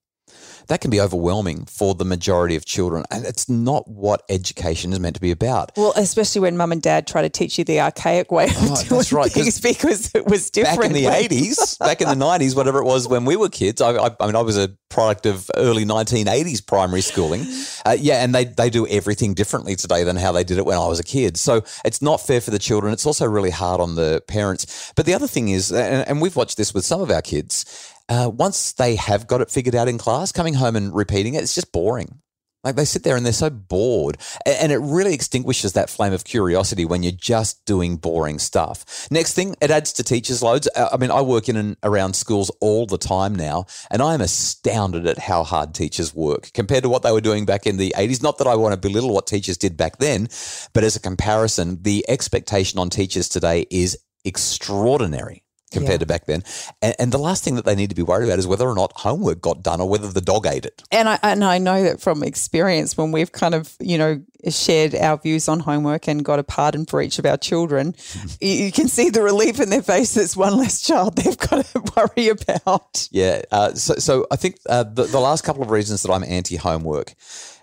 that 0.68 0.80
can 0.80 0.90
be 0.90 1.00
overwhelming 1.00 1.64
for 1.66 1.94
the 1.94 2.04
majority 2.04 2.56
of 2.56 2.64
children. 2.64 3.04
And 3.11 3.25
it's 3.25 3.49
not 3.49 3.88
what 3.88 4.23
education 4.28 4.92
is 4.92 5.00
meant 5.00 5.14
to 5.16 5.20
be 5.20 5.30
about. 5.30 5.73
Well, 5.76 5.92
especially 5.96 6.40
when 6.42 6.56
mum 6.56 6.73
and 6.73 6.82
dad 6.82 7.06
try 7.06 7.23
to 7.23 7.28
teach 7.28 7.58
you 7.58 7.64
the 7.64 7.80
archaic 7.80 8.30
way 8.30 8.46
of 8.46 8.52
Oh, 8.58 8.82
doing 8.82 9.04
right, 9.12 9.30
things 9.32 9.61
because 9.61 10.14
it 10.14 10.26
was 10.26 10.50
different. 10.50 10.80
Back 10.80 10.87
in 10.90 10.92
the 10.92 11.04
80s, 11.04 11.78
back 11.78 12.00
in 12.00 12.08
the 12.08 12.14
90s, 12.25 12.56
whatever 12.56 12.78
it 12.80 12.85
was 12.85 13.06
when 13.08 13.25
we 13.25 13.37
were 13.37 13.49
kids, 13.49 13.80
I, 13.80 13.90
I, 13.92 14.11
I 14.20 14.26
mean, 14.26 14.37
I 14.37 14.42
was 14.42 14.58
a 14.58 14.68
product 14.88 15.26
of 15.26 15.50
early 15.56 15.85
1980s 15.85 16.66
primary 16.66 17.00
schooling. 17.00 17.44
Uh, 17.85 17.96
yeah, 17.99 18.23
and 18.25 18.35
they, 18.35 18.44
they 18.44 18.70
do 18.70 18.87
everything 18.87 19.35
differently 19.35 19.76
today 19.76 20.04
than 20.04 20.16
how 20.16 20.32
they 20.32 20.44
did 20.44 20.58
it 20.58 20.66
when 20.66 20.78
I 20.78 20.87
was 20.87 20.99
a 21.00 21.04
kid. 21.04 21.37
So 21.37 21.62
it's 21.85 22.02
not 22.02 22.20
fair 22.20 22.40
for 22.40 22.50
the 22.50 22.58
children. 22.58 22.92
It's 22.92 23.06
also 23.06 23.26
really 23.26 23.50
hard 23.50 23.80
on 23.80 23.94
the 23.94 24.23
parents. 24.26 24.92
But 24.96 25.06
the 25.06 25.14
other 25.14 25.26
thing 25.26 25.49
is, 25.49 25.70
and, 25.73 26.06
and 26.08 26.20
we've 26.20 26.37
watched 26.37 26.56
this 26.56 26.75
with 26.75 26.85
some 26.85 27.00
of 27.00 27.11
our 27.11 27.23
kids, 27.23 27.92
uh, 28.09 28.31
once 28.33 28.73
they 28.73 28.97
have 28.97 29.27
got 29.27 29.41
it 29.41 29.51
figured 29.51 29.75
out 29.75 29.89
in 29.89 29.99
class, 29.99 30.33
coming 30.33 30.55
home 30.55 30.77
and 30.77 30.95
repeating 30.95 31.35
it, 31.35 31.43
it's 31.43 31.55
just 31.55 31.73
boring. 31.73 32.21
Like 32.67 32.75
they 32.75 32.85
sit 32.85 33.05
there 33.05 33.15
and 33.15 33.25
they're 33.25 33.33
so 33.33 33.49
bored. 33.49 34.19
And 34.45 34.73
it 34.73 34.79
really 34.79 35.15
extinguishes 35.15 35.75
that 35.75 35.89
flame 35.89 36.13
of 36.13 36.25
curiosity 36.25 36.85
when 36.85 37.05
you're 37.05 37.13
just 37.13 37.65
doing 37.65 37.97
boring 37.97 38.41
stuff. 38.41 39.07
Next 39.09 39.35
thing, 39.35 39.55
it 39.61 39.71
adds 39.71 39.93
to 39.95 40.03
teachers' 40.03 40.43
loads. 40.43 40.69
Uh, 40.75 40.89
I 40.93 40.97
mean, 40.97 41.13
I 41.13 41.21
work 41.21 41.49
in 41.49 41.55
and 41.55 41.77
around 41.85 42.15
schools 42.17 42.51
all 42.61 42.85
the 42.85 42.99
time 42.99 43.37
now, 43.37 43.67
and 43.89 44.03
I 44.03 44.15
am 44.15 44.21
astounded 44.21 45.07
at 45.07 45.17
how 45.17 45.45
hard 45.45 45.75
teachers 45.75 46.13
work 46.13 46.51
compared 46.55 46.83
to 46.83 46.89
what 46.89 47.05
they 47.05 47.13
were 47.13 47.21
doing 47.21 47.47
back 47.47 47.69
in 47.69 47.77
the 47.77 47.95
80s. 47.97 48.21
Not 48.21 48.39
that 48.39 48.49
I 48.49 48.57
want 48.57 48.73
to 48.73 48.81
belittle 48.81 49.15
what 49.15 49.29
teachers 49.29 49.57
did 49.57 49.77
back 49.77 49.99
then, 49.99 50.29
but 50.73 50.83
as 50.83 50.97
a 50.97 51.01
comparison, 51.01 51.83
the 51.83 52.05
expectation 52.09 52.81
on 52.81 52.91
teachers 52.91 53.29
today 53.29 53.67
is 53.71 53.97
extraordinary 54.25 55.45
compared 55.76 55.95
Yeah. 55.95 55.99
to 55.99 56.06
back 56.06 56.26
then. 56.26 56.42
And, 56.83 56.95
and 56.99 57.12
the 57.12 57.18
last 57.18 57.45
thing 57.45 57.56
that 57.56 57.64
they 57.64 57.75
need 57.75 57.90
to 57.90 57.97
be 57.97 58.02
worried 58.02 58.26
about 58.26 58.38
is 58.38 58.47
whether 58.47 58.66
or 58.66 58.75
not 58.75 58.92
homework 58.97 59.40
got 59.40 59.62
done 59.62 59.80
or 59.80 59.88
whether 59.88 60.09
the 60.09 60.21
dog 60.21 60.47
ate 60.47 60.66
it. 60.66 60.83
And 60.90 61.09
I 61.09 61.18
and 61.23 61.45
I 61.45 61.59
know 61.59 61.83
that 61.85 62.00
from 62.00 62.23
experience 62.23 62.97
when 62.97 63.12
we've 63.12 63.33
kind 63.33 63.54
of 63.54 63.75
you 63.80 63.99
know 63.99 64.23
shared 64.49 64.95
our 64.95 65.16
views 65.18 65.49
on 65.49 65.61
homework 65.61 66.09
and 66.09 66.25
got 66.25 66.38
a 66.38 66.45
pardon 66.45 66.87
for 66.87 67.00
each 67.02 67.18
of 67.18 67.26
our 67.26 67.37
children, 67.37 67.95
you, 68.40 68.71
can 68.71 68.88
see 68.88 69.11
the 69.11 69.23
relief 69.23 69.61
in 69.61 69.71
their 69.71 69.83
faces. 69.83 70.37
One 70.37 70.56
less 70.56 70.83
child 70.83 71.16
they've 71.16 71.37
got 71.38 71.64
to 71.66 71.83
worry 71.97 72.28
about. 72.28 73.09
Yeah. 73.11 73.42
Uh, 73.50 73.75
so, 73.75 73.95
so 73.95 74.26
I 74.30 74.37
think 74.37 74.56
uh, 74.68 74.85
the, 74.85 75.04
the 75.04 75.18
last 75.21 75.42
couple 75.45 75.62
of 75.62 75.71
reasons 75.71 76.02
that 76.02 76.12
I'm 76.12 76.23
anti 76.25 76.56
homework 76.56 77.14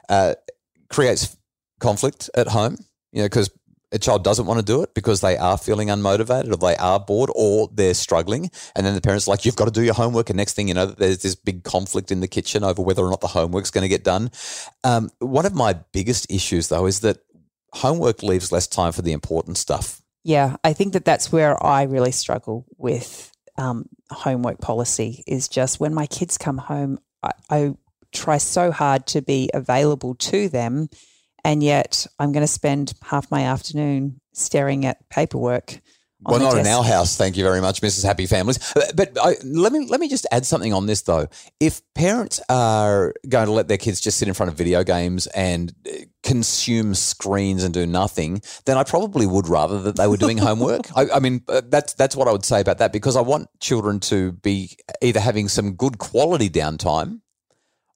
uh, 0.09 0.33
creates 0.89 1.37
conflict 1.79 2.29
at 2.35 2.47
home, 2.47 2.77
you 3.11 3.21
know, 3.21 3.25
because 3.25 3.49
a 3.93 3.99
child 3.99 4.23
doesn't 4.23 4.45
want 4.45 4.59
to 4.59 4.65
do 4.65 4.81
it 4.81 4.93
because 4.93 5.21
they 5.21 5.37
are 5.37 5.57
feeling 5.57 5.87
unmotivated 5.87 6.51
or 6.51 6.57
they 6.57 6.75
are 6.77 6.99
bored 6.99 7.29
or 7.35 7.69
they're 7.71 7.93
struggling. 7.93 8.49
And 8.75 8.85
then 8.85 8.95
the 8.95 9.01
parents 9.01 9.27
are 9.27 9.31
like, 9.31 9.45
you've 9.45 9.55
got 9.55 9.65
to 9.65 9.71
do 9.71 9.83
your 9.83 9.93
homework. 9.93 10.29
And 10.29 10.37
next 10.37 10.53
thing 10.53 10.67
you 10.67 10.73
know, 10.73 10.87
there's 10.87 11.21
this 11.21 11.35
big 11.35 11.63
conflict 11.63 12.11
in 12.11 12.19
the 12.19 12.27
kitchen 12.27 12.63
over 12.63 12.81
whether 12.81 13.03
or 13.03 13.09
not 13.09 13.21
the 13.21 13.27
homework's 13.27 13.71
going 13.71 13.83
to 13.83 13.89
get 13.89 14.03
done. 14.03 14.31
Um, 14.83 15.11
one 15.19 15.45
of 15.45 15.53
my 15.53 15.73
biggest 15.91 16.31
issues, 16.31 16.69
though, 16.69 16.87
is 16.87 17.01
that 17.01 17.19
homework 17.71 18.23
leaves 18.23 18.51
less 18.51 18.67
time 18.67 18.91
for 18.91 19.01
the 19.01 19.11
important 19.11 19.57
stuff. 19.57 20.01
Yeah, 20.23 20.55
I 20.63 20.73
think 20.73 20.93
that 20.93 21.05
that's 21.05 21.31
where 21.31 21.61
I 21.63 21.83
really 21.83 22.11
struggle 22.11 22.65
with 22.77 23.31
um, 23.57 23.87
homework 24.09 24.59
policy. 24.59 25.23
Is 25.27 25.47
just 25.47 25.79
when 25.79 25.93
my 25.93 26.05
kids 26.07 26.37
come 26.37 26.57
home, 26.57 26.99
I, 27.21 27.31
I 27.49 27.73
try 28.13 28.37
so 28.37 28.71
hard 28.71 29.05
to 29.07 29.21
be 29.21 29.49
available 29.53 30.15
to 30.15 30.47
them, 30.47 30.87
and 31.43 31.61
yet 31.63 32.07
I'm 32.19 32.31
going 32.31 32.43
to 32.45 32.51
spend 32.51 32.93
half 33.03 33.29
my 33.31 33.43
afternoon 33.43 34.19
staring 34.33 34.85
at 34.85 35.09
paperwork. 35.09 35.79
Well, 36.25 36.39
not 36.39 36.57
in 36.57 36.65
our 36.67 36.85
house, 36.85 37.17
thank 37.17 37.35
you 37.35 37.43
very 37.43 37.59
much, 37.59 37.81
Mrs. 37.81 38.05
Happy 38.05 38.25
Families. 38.27 38.57
But- 38.73 38.95
But 38.95 39.17
I, 39.21 39.35
let 39.43 39.73
me 39.73 39.85
let 39.89 39.99
me 39.99 40.07
just 40.07 40.25
add 40.31 40.45
something 40.45 40.71
on 40.71 40.85
this 40.85 41.01
though. 41.01 41.27
If 41.59 41.81
parents 41.95 42.39
are 42.47 43.13
going 43.27 43.47
to 43.47 43.51
let 43.51 43.67
their 43.67 43.77
kids 43.77 43.99
just 43.99 44.17
sit 44.19 44.29
in 44.29 44.33
front 44.33 44.49
of 44.49 44.57
video 44.57 44.85
games 44.85 45.27
and 45.27 45.73
uh, 45.85 45.91
consume 46.23 46.95
screens 46.95 47.65
and 47.65 47.73
do 47.73 47.85
nothing, 47.85 48.41
then 48.65 48.77
I 48.77 48.83
probably 48.85 49.25
would 49.27 49.49
rather 49.49 49.81
that 49.81 49.97
they 49.97 50.07
were 50.07 50.15
doing 50.15 50.37
homework. 50.47 50.87
I, 50.95 51.07
I 51.15 51.19
mean, 51.19 51.41
uh, 51.49 51.61
that's 51.67 51.91
that's 51.95 52.15
what 52.15 52.29
I 52.29 52.31
would 52.31 52.45
say 52.45 52.61
about 52.61 52.77
that 52.77 52.93
because 52.93 53.17
I 53.17 53.21
want 53.21 53.49
children 53.59 53.99
to 54.01 54.31
be 54.31 54.77
either 55.01 55.19
having 55.19 55.49
some 55.49 55.73
good 55.73 55.97
quality 55.97 56.49
downtime 56.49 57.19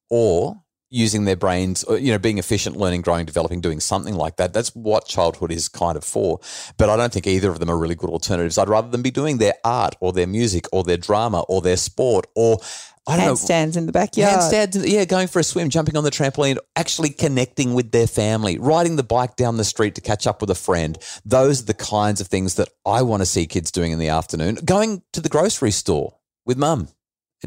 or 0.09 0.61
using 0.89 1.25
their 1.25 1.35
brains, 1.35 1.83
you 1.89 2.11
know, 2.11 2.17
being 2.17 2.37
efficient, 2.37 2.77
learning, 2.77 3.01
growing, 3.01 3.25
developing, 3.25 3.61
doing 3.61 3.79
something 3.79 4.15
like 4.15 4.37
that. 4.37 4.53
That's 4.53 4.73
what 4.75 5.05
childhood 5.05 5.51
is 5.51 5.67
kind 5.67 5.97
of 5.97 6.03
for. 6.03 6.39
But 6.77 6.89
I 6.89 6.95
don't 6.95 7.11
think 7.11 7.27
either 7.27 7.51
of 7.51 7.59
them 7.59 7.69
are 7.69 7.77
really 7.77 7.95
good 7.95 8.09
alternatives. 8.09 8.57
I'd 8.57 8.69
rather 8.69 8.89
them 8.89 9.01
be 9.01 9.11
doing 9.11 9.37
their 9.37 9.55
art 9.63 9.95
or 9.99 10.13
their 10.13 10.27
music 10.27 10.65
or 10.71 10.83
their 10.83 10.97
drama 10.97 11.41
or 11.49 11.61
their 11.61 11.77
sport 11.77 12.27
or 12.35 12.59
I 13.07 13.15
don't 13.15 13.25
know. 13.25 13.33
handstands 13.35 13.77
in 13.77 13.85
the 13.85 13.93
backyard. 13.93 14.39
Handstands, 14.39 14.83
yeah, 14.85 15.05
going 15.05 15.27
for 15.27 15.39
a 15.39 15.43
swim, 15.43 15.69
jumping 15.69 15.95
on 15.95 16.03
the 16.03 16.11
trampoline, 16.11 16.57
actually 16.75 17.09
connecting 17.09 17.73
with 17.73 17.91
their 17.91 18.07
family, 18.07 18.57
riding 18.57 18.97
the 18.97 19.03
bike 19.03 19.37
down 19.37 19.55
the 19.55 19.63
street 19.63 19.95
to 19.95 20.01
catch 20.01 20.27
up 20.27 20.41
with 20.41 20.49
a 20.49 20.55
friend. 20.55 20.97
Those 21.23 21.61
are 21.61 21.65
the 21.65 21.73
kinds 21.73 22.19
of 22.19 22.27
things 22.27 22.55
that 22.55 22.67
I 22.85 23.03
want 23.03 23.21
to 23.21 23.25
see 23.25 23.47
kids 23.47 23.71
doing 23.71 23.93
in 23.93 23.99
the 23.99 24.09
afternoon. 24.09 24.55
Going 24.65 25.03
to 25.13 25.21
the 25.21 25.29
grocery 25.29 25.71
store 25.71 26.17
with 26.45 26.57
mum 26.57 26.89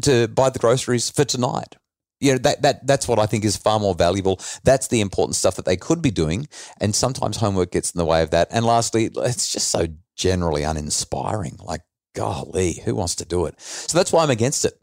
to 0.00 0.28
buy 0.28 0.48
the 0.48 0.58
groceries 0.58 1.10
for 1.10 1.24
tonight. 1.24 1.76
You 2.20 2.32
know, 2.32 2.38
that, 2.38 2.62
that 2.62 2.86
that's 2.86 3.08
what 3.08 3.18
I 3.18 3.26
think 3.26 3.44
is 3.44 3.56
far 3.56 3.80
more 3.80 3.94
valuable. 3.94 4.40
That's 4.62 4.88
the 4.88 5.00
important 5.00 5.36
stuff 5.36 5.56
that 5.56 5.64
they 5.64 5.76
could 5.76 6.02
be 6.02 6.10
doing. 6.10 6.48
And 6.80 6.94
sometimes 6.94 7.38
homework 7.38 7.72
gets 7.72 7.92
in 7.92 7.98
the 7.98 8.04
way 8.04 8.22
of 8.22 8.30
that. 8.30 8.48
And 8.50 8.64
lastly, 8.64 9.10
it's 9.16 9.52
just 9.52 9.68
so 9.68 9.88
generally 10.16 10.62
uninspiring. 10.62 11.58
Like, 11.62 11.80
golly, 12.14 12.82
who 12.84 12.94
wants 12.94 13.14
to 13.16 13.24
do 13.24 13.46
it? 13.46 13.58
So 13.60 13.96
that's 13.96 14.12
why 14.12 14.22
I'm 14.22 14.30
against 14.30 14.64
it. 14.64 14.74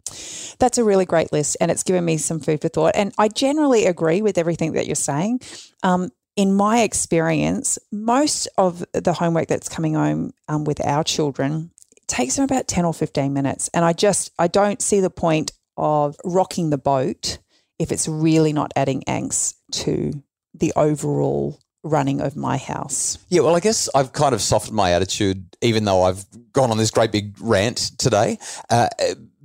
That's 0.59 0.77
a 0.77 0.83
really 0.83 1.05
great 1.05 1.31
list, 1.31 1.57
and 1.61 1.69
it's 1.69 1.83
given 1.83 2.03
me 2.03 2.17
some 2.17 2.39
food 2.39 2.61
for 2.61 2.69
thought. 2.69 2.95
And 2.95 3.13
I 3.17 3.27
generally 3.27 3.85
agree 3.85 4.21
with 4.21 4.37
everything 4.37 4.73
that 4.73 4.87
you're 4.87 4.95
saying. 4.95 5.41
Um, 5.83 6.09
in 6.35 6.53
my 6.53 6.81
experience, 6.81 7.79
most 7.91 8.47
of 8.57 8.85
the 8.93 9.13
homework 9.13 9.47
that's 9.47 9.69
coming 9.69 9.95
home 9.95 10.33
um, 10.47 10.63
with 10.63 10.83
our 10.85 11.03
children 11.03 11.71
takes 12.07 12.35
them 12.35 12.45
about 12.45 12.67
10 12.67 12.85
or 12.85 12.93
15 12.93 13.33
minutes. 13.33 13.69
And 13.73 13.83
I 13.83 13.93
just, 13.93 14.31
I 14.39 14.47
don't 14.47 14.81
see 14.81 14.99
the 14.99 15.09
point 15.09 15.51
of 15.77 16.17
rocking 16.25 16.69
the 16.69 16.77
boat 16.77 17.39
if 17.79 17.91
it's 17.91 18.07
really 18.07 18.53
not 18.53 18.71
adding 18.75 19.03
angst 19.07 19.55
to 19.71 20.23
the 20.53 20.73
overall 20.75 21.59
running 21.83 22.21
of 22.21 22.35
my 22.35 22.57
house. 22.57 23.17
Yeah, 23.29 23.41
well, 23.41 23.55
I 23.55 23.59
guess 23.59 23.87
I've 23.93 24.13
kind 24.13 24.33
of 24.33 24.41
softened 24.41 24.75
my 24.75 24.91
attitude, 24.91 25.55
even 25.61 25.85
though 25.85 26.03
I've 26.03 26.25
gone 26.51 26.71
on 26.71 26.77
this 26.77 26.91
great 26.91 27.11
big 27.11 27.35
rant 27.39 27.91
today, 27.97 28.39
uh, 28.69 28.87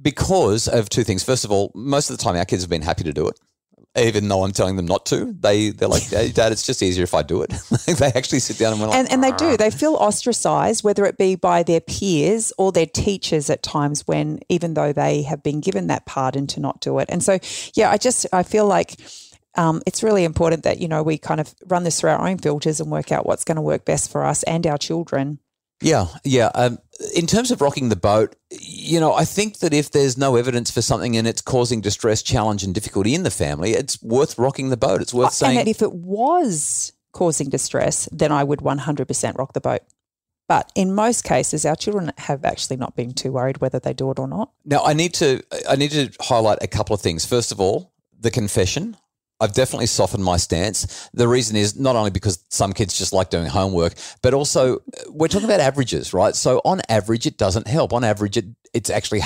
because 0.01 0.67
of 0.67 0.89
two 0.89 1.05
things. 1.05 1.23
First 1.23 1.45
of 1.45 1.53
all, 1.53 1.71
most 1.75 2.11
of 2.11 2.17
the 2.17 2.23
time 2.23 2.37
our 2.37 2.45
kids 2.45 2.63
have 2.63 2.71
been 2.71 2.83
happy 2.83 3.05
to 3.05 3.13
do 3.13 3.29
it. 3.29 3.39
Even 3.97 4.27
though 4.29 4.43
I'm 4.43 4.53
telling 4.53 4.77
them 4.77 4.87
not 4.87 5.05
to, 5.07 5.35
they 5.39 5.69
they're 5.71 5.89
like, 5.89 6.05
hey, 6.05 6.33
"Dad, 6.33 6.51
it's 6.51 6.65
just 6.65 6.83
easier 6.83 7.05
if 7.05 7.13
I 7.13 7.23
do 7.23 7.43
it." 7.43 7.51
they 7.99 8.11
actually 8.15 8.39
sit 8.39 8.57
down 8.57 8.73
and 8.73 8.81
we're 8.81 8.89
like, 8.89 8.97
and, 8.97 9.13
and 9.13 9.23
they 9.23 9.33
do. 9.33 9.57
They 9.59 9.71
feel 9.71 9.95
ostracized, 9.95 10.83
whether 10.83 11.05
it 11.05 11.19
be 11.19 11.35
by 11.35 11.63
their 11.63 11.81
peers 11.81 12.55
or 12.57 12.73
their 12.73 12.87
teachers 12.87 13.51
at 13.51 13.63
times 13.63 14.07
when, 14.07 14.41
even 14.49 14.75
though 14.75 14.95
they 14.95 15.23
have 15.23 15.43
been 15.43 15.61
given 15.61 15.89
that 15.89 16.07
pardon 16.07 16.47
to 16.49 16.61
not 16.61 16.81
do 16.81 16.99
it. 17.01 17.09
And 17.11 17.23
so, 17.23 17.39
yeah, 17.75 17.91
I 17.91 17.99
just, 17.99 18.27
I 18.33 18.43
feel 18.43 18.67
like 18.67 18.97
um, 19.57 19.83
it's 19.87 20.03
really 20.03 20.25
important 20.25 20.63
that, 20.63 20.81
you 20.81 20.89
know, 20.89 21.03
we 21.03 21.19
kind 21.19 21.41
of 21.41 21.55
run 21.67 21.85
this 21.85 22.01
through 22.01 22.11
our 22.11 22.27
own 22.27 22.39
filters 22.39 22.81
and 22.81 22.91
work 22.91 23.13
out 23.13 23.27
what's 23.27 23.45
going 23.45 23.57
to 23.57 23.63
work 23.63 23.85
best 23.85 24.11
for 24.11 24.25
us 24.25 24.43
and 24.45 24.67
our 24.67 24.79
children. 24.79 25.39
Yeah, 25.83 26.07
yeah. 26.25 26.51
Um, 26.55 26.79
in 27.15 27.27
terms 27.27 27.51
of 27.51 27.61
rocking 27.61 27.89
the 27.89 27.97
boat, 27.97 28.37
you 28.51 29.01
know, 29.01 29.13
I 29.13 29.25
think 29.25 29.59
that 29.59 29.75
if 29.75 29.91
there's 29.91 30.17
no 30.17 30.37
evidence 30.37 30.71
for 30.71 30.83
something 30.83 31.17
and 31.17 31.27
it's 31.27 31.41
causing 31.41 31.81
distress, 31.81 32.23
challenge, 32.23 32.63
and 32.63 32.75
difficulty 32.75 33.15
in 33.15 33.23
the 33.23 33.31
family, 33.31 33.73
it's 33.73 34.03
worth 34.03 34.39
rocking 34.39 34.71
the 34.71 34.77
boat. 34.77 35.03
It's 35.03 35.13
worth 35.13 35.27
and 35.27 35.35
saying, 35.35 35.57
that 35.57 35.69
if 35.69 35.83
it 35.83 35.93
was 35.93 36.93
causing 37.13 37.49
distress, 37.49 38.09
then 38.13 38.33
I 38.33 38.45
would 38.45 38.61
100% 38.61 39.39
rock 39.39 39.53
the 39.53 39.61
boat. 39.61 39.83
But 40.49 40.71
in 40.75 40.95
most 40.95 41.25
cases, 41.25 41.65
our 41.65 41.77
children 41.77 42.13
have 42.19 42.45
actually 42.45 42.77
not 42.77 42.95
been 42.97 43.15
too 43.15 43.33
worried 43.33 43.61
whether 43.61 43.79
they 43.79 43.93
do 43.93 44.11
it 44.11 44.19
or 44.19 44.29
not. 44.29 44.51
Now, 44.65 44.85
I 44.85 44.93
need 44.93 45.15
to 45.15 45.43
I 45.69 45.77
need 45.77 45.93
to 45.93 46.11
highlight 46.21 46.59
a 46.61 46.67
couple 46.67 46.95
of 46.95 47.01
things. 47.01 47.25
First 47.25 47.53
of 47.53 47.61
all, 47.61 47.93
the 48.21 48.31
confession. 48.31 48.97
I've 49.43 49.53
definitely 49.53 49.87
softened 49.87 50.23
my 50.23 50.37
stance. 50.37 51.11
The 51.13 51.27
reason 51.27 51.57
is 51.57 51.77
not 51.79 51.97
only 51.97 52.11
because 52.11 52.45
some 52.49 52.73
kids 52.73 52.97
just 52.97 53.13
like 53.13 53.29
doing 53.29 53.47
homework, 53.47 53.95
but 54.23 54.35
also 54.35 54.77
uh, 54.77 54.79
we're 55.09 55.27
talking 55.27 55.49
about 55.49 55.59
averages, 55.59 56.15
right? 56.15 56.37
So 56.37 56.61
on 56.65 56.81
average, 56.89 57.27
it 57.27 57.39
doesn't 57.39 57.67
help. 57.67 57.93
On 57.93 58.05
average, 58.05 58.37
it, 58.37 58.47
it's 58.73 58.89
actually 58.89 59.23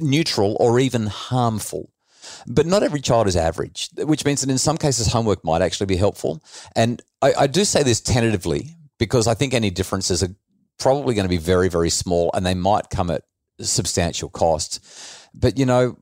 neutral 0.00 0.56
or 0.58 0.80
even 0.80 1.06
harmful. 1.06 1.92
But 2.48 2.66
not 2.66 2.82
every 2.82 3.00
child 3.00 3.28
is 3.28 3.36
average, 3.36 3.88
which 3.98 4.24
means 4.24 4.40
that 4.40 4.50
in 4.50 4.58
some 4.58 4.76
cases, 4.76 5.12
homework 5.12 5.44
might 5.44 5.62
actually 5.62 5.86
be 5.86 5.96
helpful. 5.96 6.42
And 6.74 7.00
I, 7.22 7.34
I 7.38 7.46
do 7.46 7.64
say 7.64 7.84
this 7.84 8.00
tentatively 8.00 8.74
because 8.98 9.28
I 9.28 9.34
think 9.34 9.54
any 9.54 9.70
differences 9.70 10.24
are 10.24 10.34
probably 10.78 11.14
going 11.14 11.24
to 11.24 11.28
be 11.28 11.36
very, 11.36 11.68
very 11.68 11.90
small 11.90 12.30
and 12.34 12.44
they 12.44 12.54
might 12.54 12.90
come 12.90 13.10
at 13.10 13.22
substantial 13.60 14.28
cost. 14.28 14.84
But, 15.34 15.56
you 15.56 15.66
know, 15.66 15.98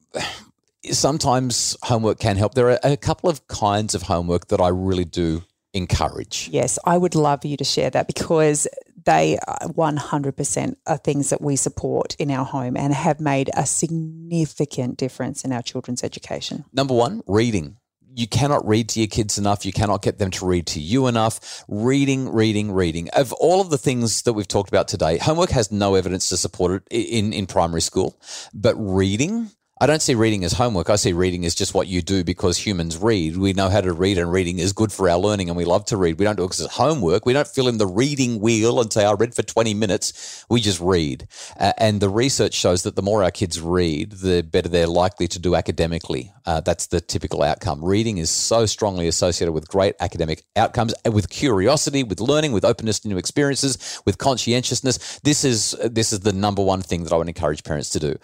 sometimes 0.92 1.76
homework 1.82 2.18
can 2.18 2.36
help. 2.36 2.54
There 2.54 2.70
are 2.70 2.78
a 2.82 2.96
couple 2.96 3.30
of 3.30 3.46
kinds 3.48 3.94
of 3.94 4.02
homework 4.02 4.48
that 4.48 4.60
I 4.60 4.68
really 4.68 5.04
do 5.04 5.42
encourage. 5.72 6.48
Yes, 6.52 6.78
I 6.84 6.96
would 6.96 7.14
love 7.14 7.44
you 7.44 7.56
to 7.56 7.64
share 7.64 7.90
that 7.90 8.06
because 8.06 8.66
they 9.04 9.38
100% 9.62 10.76
are 10.86 10.96
things 10.96 11.30
that 11.30 11.40
we 11.40 11.56
support 11.56 12.16
in 12.18 12.30
our 12.30 12.44
home 12.44 12.76
and 12.76 12.94
have 12.94 13.20
made 13.20 13.50
a 13.54 13.66
significant 13.66 14.96
difference 14.96 15.44
in 15.44 15.52
our 15.52 15.62
children's 15.62 16.02
education. 16.02 16.64
Number 16.72 16.94
one, 16.94 17.22
reading. 17.26 17.76
You 18.16 18.28
cannot 18.28 18.66
read 18.66 18.90
to 18.90 19.00
your 19.00 19.08
kids 19.08 19.38
enough. 19.38 19.66
You 19.66 19.72
cannot 19.72 20.00
get 20.00 20.18
them 20.18 20.30
to 20.32 20.46
read 20.46 20.68
to 20.68 20.80
you 20.80 21.08
enough. 21.08 21.64
Reading, 21.66 22.32
reading, 22.32 22.70
reading. 22.70 23.08
Of 23.10 23.32
all 23.32 23.60
of 23.60 23.70
the 23.70 23.78
things 23.78 24.22
that 24.22 24.34
we've 24.34 24.46
talked 24.46 24.68
about 24.68 24.86
today, 24.86 25.18
homework 25.18 25.50
has 25.50 25.72
no 25.72 25.96
evidence 25.96 26.28
to 26.28 26.36
support 26.36 26.84
it 26.90 27.08
in, 27.08 27.32
in 27.32 27.46
primary 27.46 27.80
school. 27.80 28.16
But 28.54 28.76
reading, 28.76 29.50
I 29.84 29.86
don't 29.86 30.00
see 30.00 30.14
reading 30.14 30.44
as 30.44 30.54
homework. 30.54 30.88
I 30.88 30.96
see 30.96 31.12
reading 31.12 31.44
as 31.44 31.54
just 31.54 31.74
what 31.74 31.88
you 31.88 32.00
do 32.00 32.24
because 32.24 32.56
humans 32.56 32.96
read. 32.96 33.36
We 33.36 33.52
know 33.52 33.68
how 33.68 33.82
to 33.82 33.92
read, 33.92 34.16
and 34.16 34.32
reading 34.32 34.58
is 34.58 34.72
good 34.72 34.90
for 34.90 35.10
our 35.10 35.18
learning, 35.18 35.50
and 35.50 35.58
we 35.58 35.66
love 35.66 35.84
to 35.86 35.98
read. 35.98 36.18
We 36.18 36.24
don't 36.24 36.36
do 36.36 36.44
it 36.44 36.46
because 36.46 36.60
it's 36.60 36.76
homework. 36.76 37.26
We 37.26 37.34
don't 37.34 37.46
fill 37.46 37.68
in 37.68 37.76
the 37.76 37.86
reading 37.86 38.40
wheel 38.40 38.80
and 38.80 38.90
say, 38.90 39.04
I 39.04 39.12
read 39.12 39.34
for 39.34 39.42
20 39.42 39.74
minutes. 39.74 40.46
We 40.48 40.62
just 40.62 40.80
read. 40.80 41.28
Uh, 41.60 41.74
and 41.76 42.00
the 42.00 42.08
research 42.08 42.54
shows 42.54 42.82
that 42.84 42.96
the 42.96 43.02
more 43.02 43.22
our 43.22 43.30
kids 43.30 43.60
read, 43.60 44.12
the 44.12 44.40
better 44.40 44.70
they're 44.70 44.86
likely 44.86 45.28
to 45.28 45.38
do 45.38 45.54
academically. 45.54 46.32
Uh, 46.46 46.60
that's 46.60 46.86
the 46.86 47.02
typical 47.02 47.42
outcome. 47.42 47.84
Reading 47.84 48.16
is 48.16 48.30
so 48.30 48.64
strongly 48.64 49.06
associated 49.06 49.52
with 49.52 49.68
great 49.68 49.96
academic 50.00 50.44
outcomes, 50.56 50.94
uh, 51.06 51.10
with 51.10 51.28
curiosity, 51.28 52.02
with 52.02 52.20
learning, 52.20 52.52
with 52.52 52.64
openness 52.64 53.00
to 53.00 53.08
new 53.08 53.18
experiences, 53.18 54.00
with 54.06 54.16
conscientiousness. 54.16 55.20
This 55.24 55.44
is 55.44 55.76
this 55.84 56.14
is 56.14 56.20
the 56.20 56.32
number 56.32 56.62
one 56.62 56.80
thing 56.80 57.04
that 57.04 57.12
I 57.12 57.18
would 57.18 57.28
encourage 57.28 57.64
parents 57.64 57.90
to 57.90 58.00
do. 58.00 58.16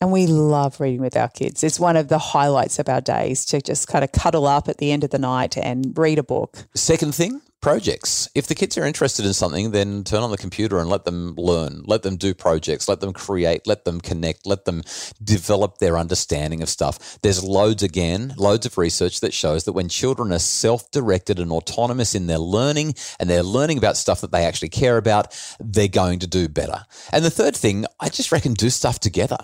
And 0.00 0.12
we 0.12 0.26
love 0.26 0.78
reading 0.78 1.00
with 1.00 1.16
our 1.16 1.28
kids. 1.28 1.64
It's 1.64 1.80
one 1.80 1.96
of 1.96 2.08
the 2.08 2.18
highlights 2.18 2.78
of 2.78 2.88
our 2.88 3.00
days 3.00 3.46
to 3.46 3.62
just 3.62 3.88
kind 3.88 4.04
of 4.04 4.12
cuddle 4.12 4.46
up 4.46 4.68
at 4.68 4.76
the 4.76 4.92
end 4.92 5.04
of 5.04 5.10
the 5.10 5.18
night 5.18 5.56
and 5.56 5.96
read 5.96 6.18
a 6.18 6.22
book. 6.22 6.66
Second 6.74 7.14
thing, 7.14 7.40
projects. 7.62 8.28
If 8.34 8.46
the 8.46 8.54
kids 8.54 8.76
are 8.76 8.84
interested 8.84 9.24
in 9.24 9.32
something, 9.32 9.70
then 9.70 10.04
turn 10.04 10.22
on 10.22 10.30
the 10.30 10.36
computer 10.36 10.78
and 10.78 10.90
let 10.90 11.04
them 11.04 11.34
learn, 11.36 11.82
let 11.86 12.02
them 12.02 12.16
do 12.16 12.34
projects, 12.34 12.88
let 12.88 13.00
them 13.00 13.14
create, 13.14 13.66
let 13.66 13.86
them 13.86 14.00
connect, 14.00 14.46
let 14.46 14.66
them 14.66 14.82
develop 15.24 15.78
their 15.78 15.96
understanding 15.96 16.62
of 16.62 16.68
stuff. 16.68 17.18
There's 17.22 17.42
loads 17.42 17.82
again, 17.82 18.34
loads 18.36 18.66
of 18.66 18.76
research 18.76 19.20
that 19.20 19.32
shows 19.32 19.64
that 19.64 19.72
when 19.72 19.88
children 19.88 20.30
are 20.30 20.38
self 20.38 20.90
directed 20.90 21.38
and 21.38 21.50
autonomous 21.50 22.14
in 22.14 22.26
their 22.26 22.38
learning 22.38 22.94
and 23.18 23.30
they're 23.30 23.42
learning 23.42 23.78
about 23.78 23.96
stuff 23.96 24.20
that 24.20 24.30
they 24.30 24.44
actually 24.44 24.68
care 24.68 24.98
about, 24.98 25.34
they're 25.58 25.88
going 25.88 26.18
to 26.18 26.26
do 26.26 26.48
better. 26.48 26.84
And 27.10 27.24
the 27.24 27.30
third 27.30 27.56
thing, 27.56 27.86
I 27.98 28.10
just 28.10 28.30
reckon 28.30 28.52
do 28.52 28.68
stuff 28.68 29.00
together. 29.00 29.38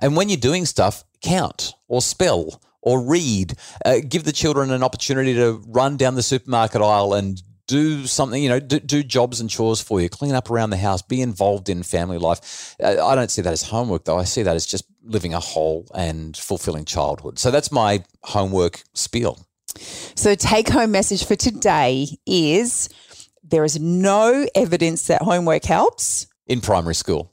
And 0.00 0.16
when 0.16 0.28
you're 0.28 0.38
doing 0.38 0.66
stuff, 0.66 1.04
count 1.22 1.74
or 1.88 2.00
spell 2.00 2.60
or 2.80 3.00
read. 3.00 3.54
Uh, 3.84 3.98
give 4.06 4.24
the 4.24 4.32
children 4.32 4.70
an 4.70 4.82
opportunity 4.82 5.34
to 5.34 5.62
run 5.66 5.96
down 5.96 6.14
the 6.14 6.22
supermarket 6.22 6.80
aisle 6.80 7.14
and 7.14 7.42
do 7.66 8.06
something, 8.06 8.42
you 8.42 8.48
know, 8.48 8.60
do, 8.60 8.80
do, 8.80 9.02
jobs 9.02 9.40
and 9.40 9.50
chores 9.50 9.80
for 9.80 10.00
you, 10.00 10.08
clean 10.08 10.34
up 10.34 10.50
around 10.50 10.70
the 10.70 10.78
house, 10.78 11.02
be 11.02 11.20
involved 11.20 11.68
in 11.68 11.82
family 11.82 12.16
life. 12.16 12.74
Uh, 12.82 13.06
I 13.06 13.14
don't 13.14 13.30
see 13.30 13.42
that 13.42 13.52
as 13.52 13.62
homework, 13.62 14.04
though. 14.04 14.18
I 14.18 14.24
see 14.24 14.42
that 14.42 14.56
as 14.56 14.64
just 14.64 14.84
living 15.02 15.34
a 15.34 15.40
whole 15.40 15.86
and 15.94 16.34
fulfilling 16.34 16.86
childhood. 16.86 17.38
So 17.38 17.50
that's 17.50 17.70
my 17.70 18.04
homework 18.22 18.82
spiel. 18.94 19.38
So, 20.14 20.34
take 20.34 20.70
home 20.70 20.90
message 20.90 21.26
for 21.26 21.36
today 21.36 22.08
is 22.26 22.88
there 23.44 23.64
is 23.64 23.78
no 23.78 24.46
evidence 24.54 25.06
that 25.06 25.22
homework 25.22 25.64
helps 25.64 26.26
in 26.46 26.62
primary 26.62 26.94
school 26.94 27.30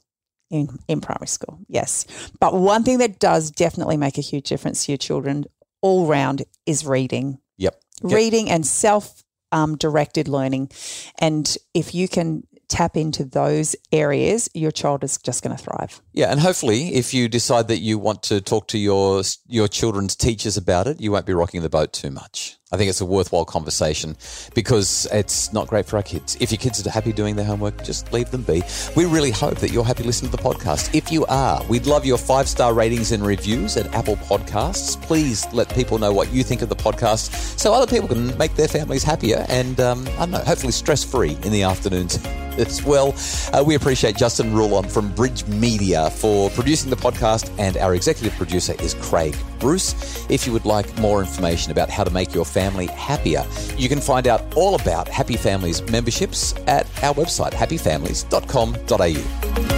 in, 0.50 0.78
in 0.88 1.00
primary 1.00 1.28
school, 1.28 1.58
yes. 1.68 2.06
But 2.40 2.54
one 2.54 2.82
thing 2.84 2.98
that 2.98 3.18
does 3.18 3.50
definitely 3.50 3.96
make 3.96 4.18
a 4.18 4.22
huge 4.22 4.48
difference 4.48 4.86
to 4.86 4.92
your 4.92 4.98
children 4.98 5.44
all 5.82 6.06
round 6.06 6.44
is 6.64 6.86
reading. 6.86 7.38
Yep. 7.58 7.80
Reading 8.02 8.50
and 8.50 8.66
self 8.66 9.24
um, 9.52 9.76
directed 9.76 10.28
learning. 10.28 10.70
And 11.18 11.56
if 11.74 11.94
you 11.94 12.08
can 12.08 12.46
tap 12.68 12.96
into 12.96 13.24
those 13.24 13.76
areas, 13.92 14.48
your 14.54 14.70
child 14.70 15.04
is 15.04 15.18
just 15.18 15.42
going 15.42 15.56
to 15.56 15.62
thrive. 15.62 16.00
Yeah, 16.12 16.30
and 16.30 16.40
hopefully, 16.40 16.94
if 16.94 17.14
you 17.14 17.28
decide 17.28 17.68
that 17.68 17.78
you 17.78 17.98
want 17.98 18.22
to 18.24 18.40
talk 18.40 18.68
to 18.68 18.78
your 18.78 19.22
your 19.46 19.68
children's 19.68 20.16
teachers 20.16 20.56
about 20.56 20.86
it, 20.86 21.00
you 21.00 21.12
won't 21.12 21.26
be 21.26 21.34
rocking 21.34 21.62
the 21.62 21.68
boat 21.68 21.92
too 21.92 22.10
much. 22.10 22.58
I 22.72 22.76
think 22.76 22.90
it's 22.90 23.00
a 23.00 23.06
worthwhile 23.06 23.44
conversation 23.44 24.16
because 24.54 25.06
it's 25.12 25.52
not 25.52 25.68
great 25.68 25.86
for 25.86 25.98
our 25.98 26.02
kids. 26.02 26.36
If 26.40 26.50
your 26.50 26.58
kids 26.58 26.84
are 26.84 26.90
happy 26.90 27.12
doing 27.12 27.36
their 27.36 27.44
homework, 27.44 27.84
just 27.84 28.12
leave 28.12 28.32
them 28.32 28.42
be. 28.42 28.62
We 28.96 29.04
really 29.04 29.30
hope 29.30 29.58
that 29.58 29.70
you're 29.70 29.84
happy 29.84 30.02
listening 30.02 30.32
to 30.32 30.36
the 30.36 30.42
podcast. 30.42 30.92
If 30.92 31.12
you 31.12 31.24
are, 31.26 31.64
we'd 31.66 31.86
love 31.86 32.04
your 32.04 32.18
five 32.18 32.48
star 32.48 32.74
ratings 32.74 33.12
and 33.12 33.24
reviews 33.24 33.76
at 33.76 33.94
Apple 33.94 34.16
Podcasts. 34.16 35.00
Please 35.02 35.46
let 35.52 35.72
people 35.74 35.98
know 35.98 36.12
what 36.12 36.32
you 36.32 36.42
think 36.42 36.60
of 36.60 36.68
the 36.68 36.76
podcast 36.76 37.30
so 37.56 37.72
other 37.72 37.86
people 37.86 38.08
can 38.08 38.36
make 38.36 38.56
their 38.56 38.68
families 38.68 39.04
happier 39.04 39.46
and, 39.48 39.78
um, 39.78 40.04
I 40.08 40.20
don't 40.20 40.32
know, 40.32 40.38
hopefully 40.38 40.72
stress 40.72 41.04
free 41.04 41.38
in 41.44 41.52
the 41.52 41.62
afternoons 41.62 42.18
as 42.58 42.82
well. 42.82 43.14
Uh, 43.52 43.62
we 43.64 43.74
appreciate 43.74 44.16
Justin 44.16 44.52
Ruland 44.52 44.90
from 44.90 45.12
Bridge 45.14 45.46
Media 45.46 46.10
for 46.10 46.50
producing 46.50 46.90
the 46.90 46.96
podcast, 46.96 47.50
and 47.58 47.76
our 47.76 47.94
executive 47.94 48.36
producer 48.36 48.74
is 48.80 48.94
Craig 48.94 49.36
Bruce. 49.58 50.26
If 50.28 50.46
you 50.46 50.52
would 50.52 50.64
like 50.64 50.96
more 50.98 51.20
information 51.20 51.72
about 51.72 51.90
how 51.90 52.04
to 52.04 52.10
make 52.10 52.34
your 52.34 52.44
family 52.44 52.86
happier, 52.86 53.44
you 53.76 53.88
can 53.88 54.00
find 54.00 54.26
out 54.26 54.42
all 54.56 54.74
about 54.74 55.08
Happy 55.08 55.36
Families 55.36 55.82
memberships 55.90 56.54
at 56.66 56.86
our 57.02 57.14
website, 57.14 57.52
happyfamilies.com.au. 57.52 59.75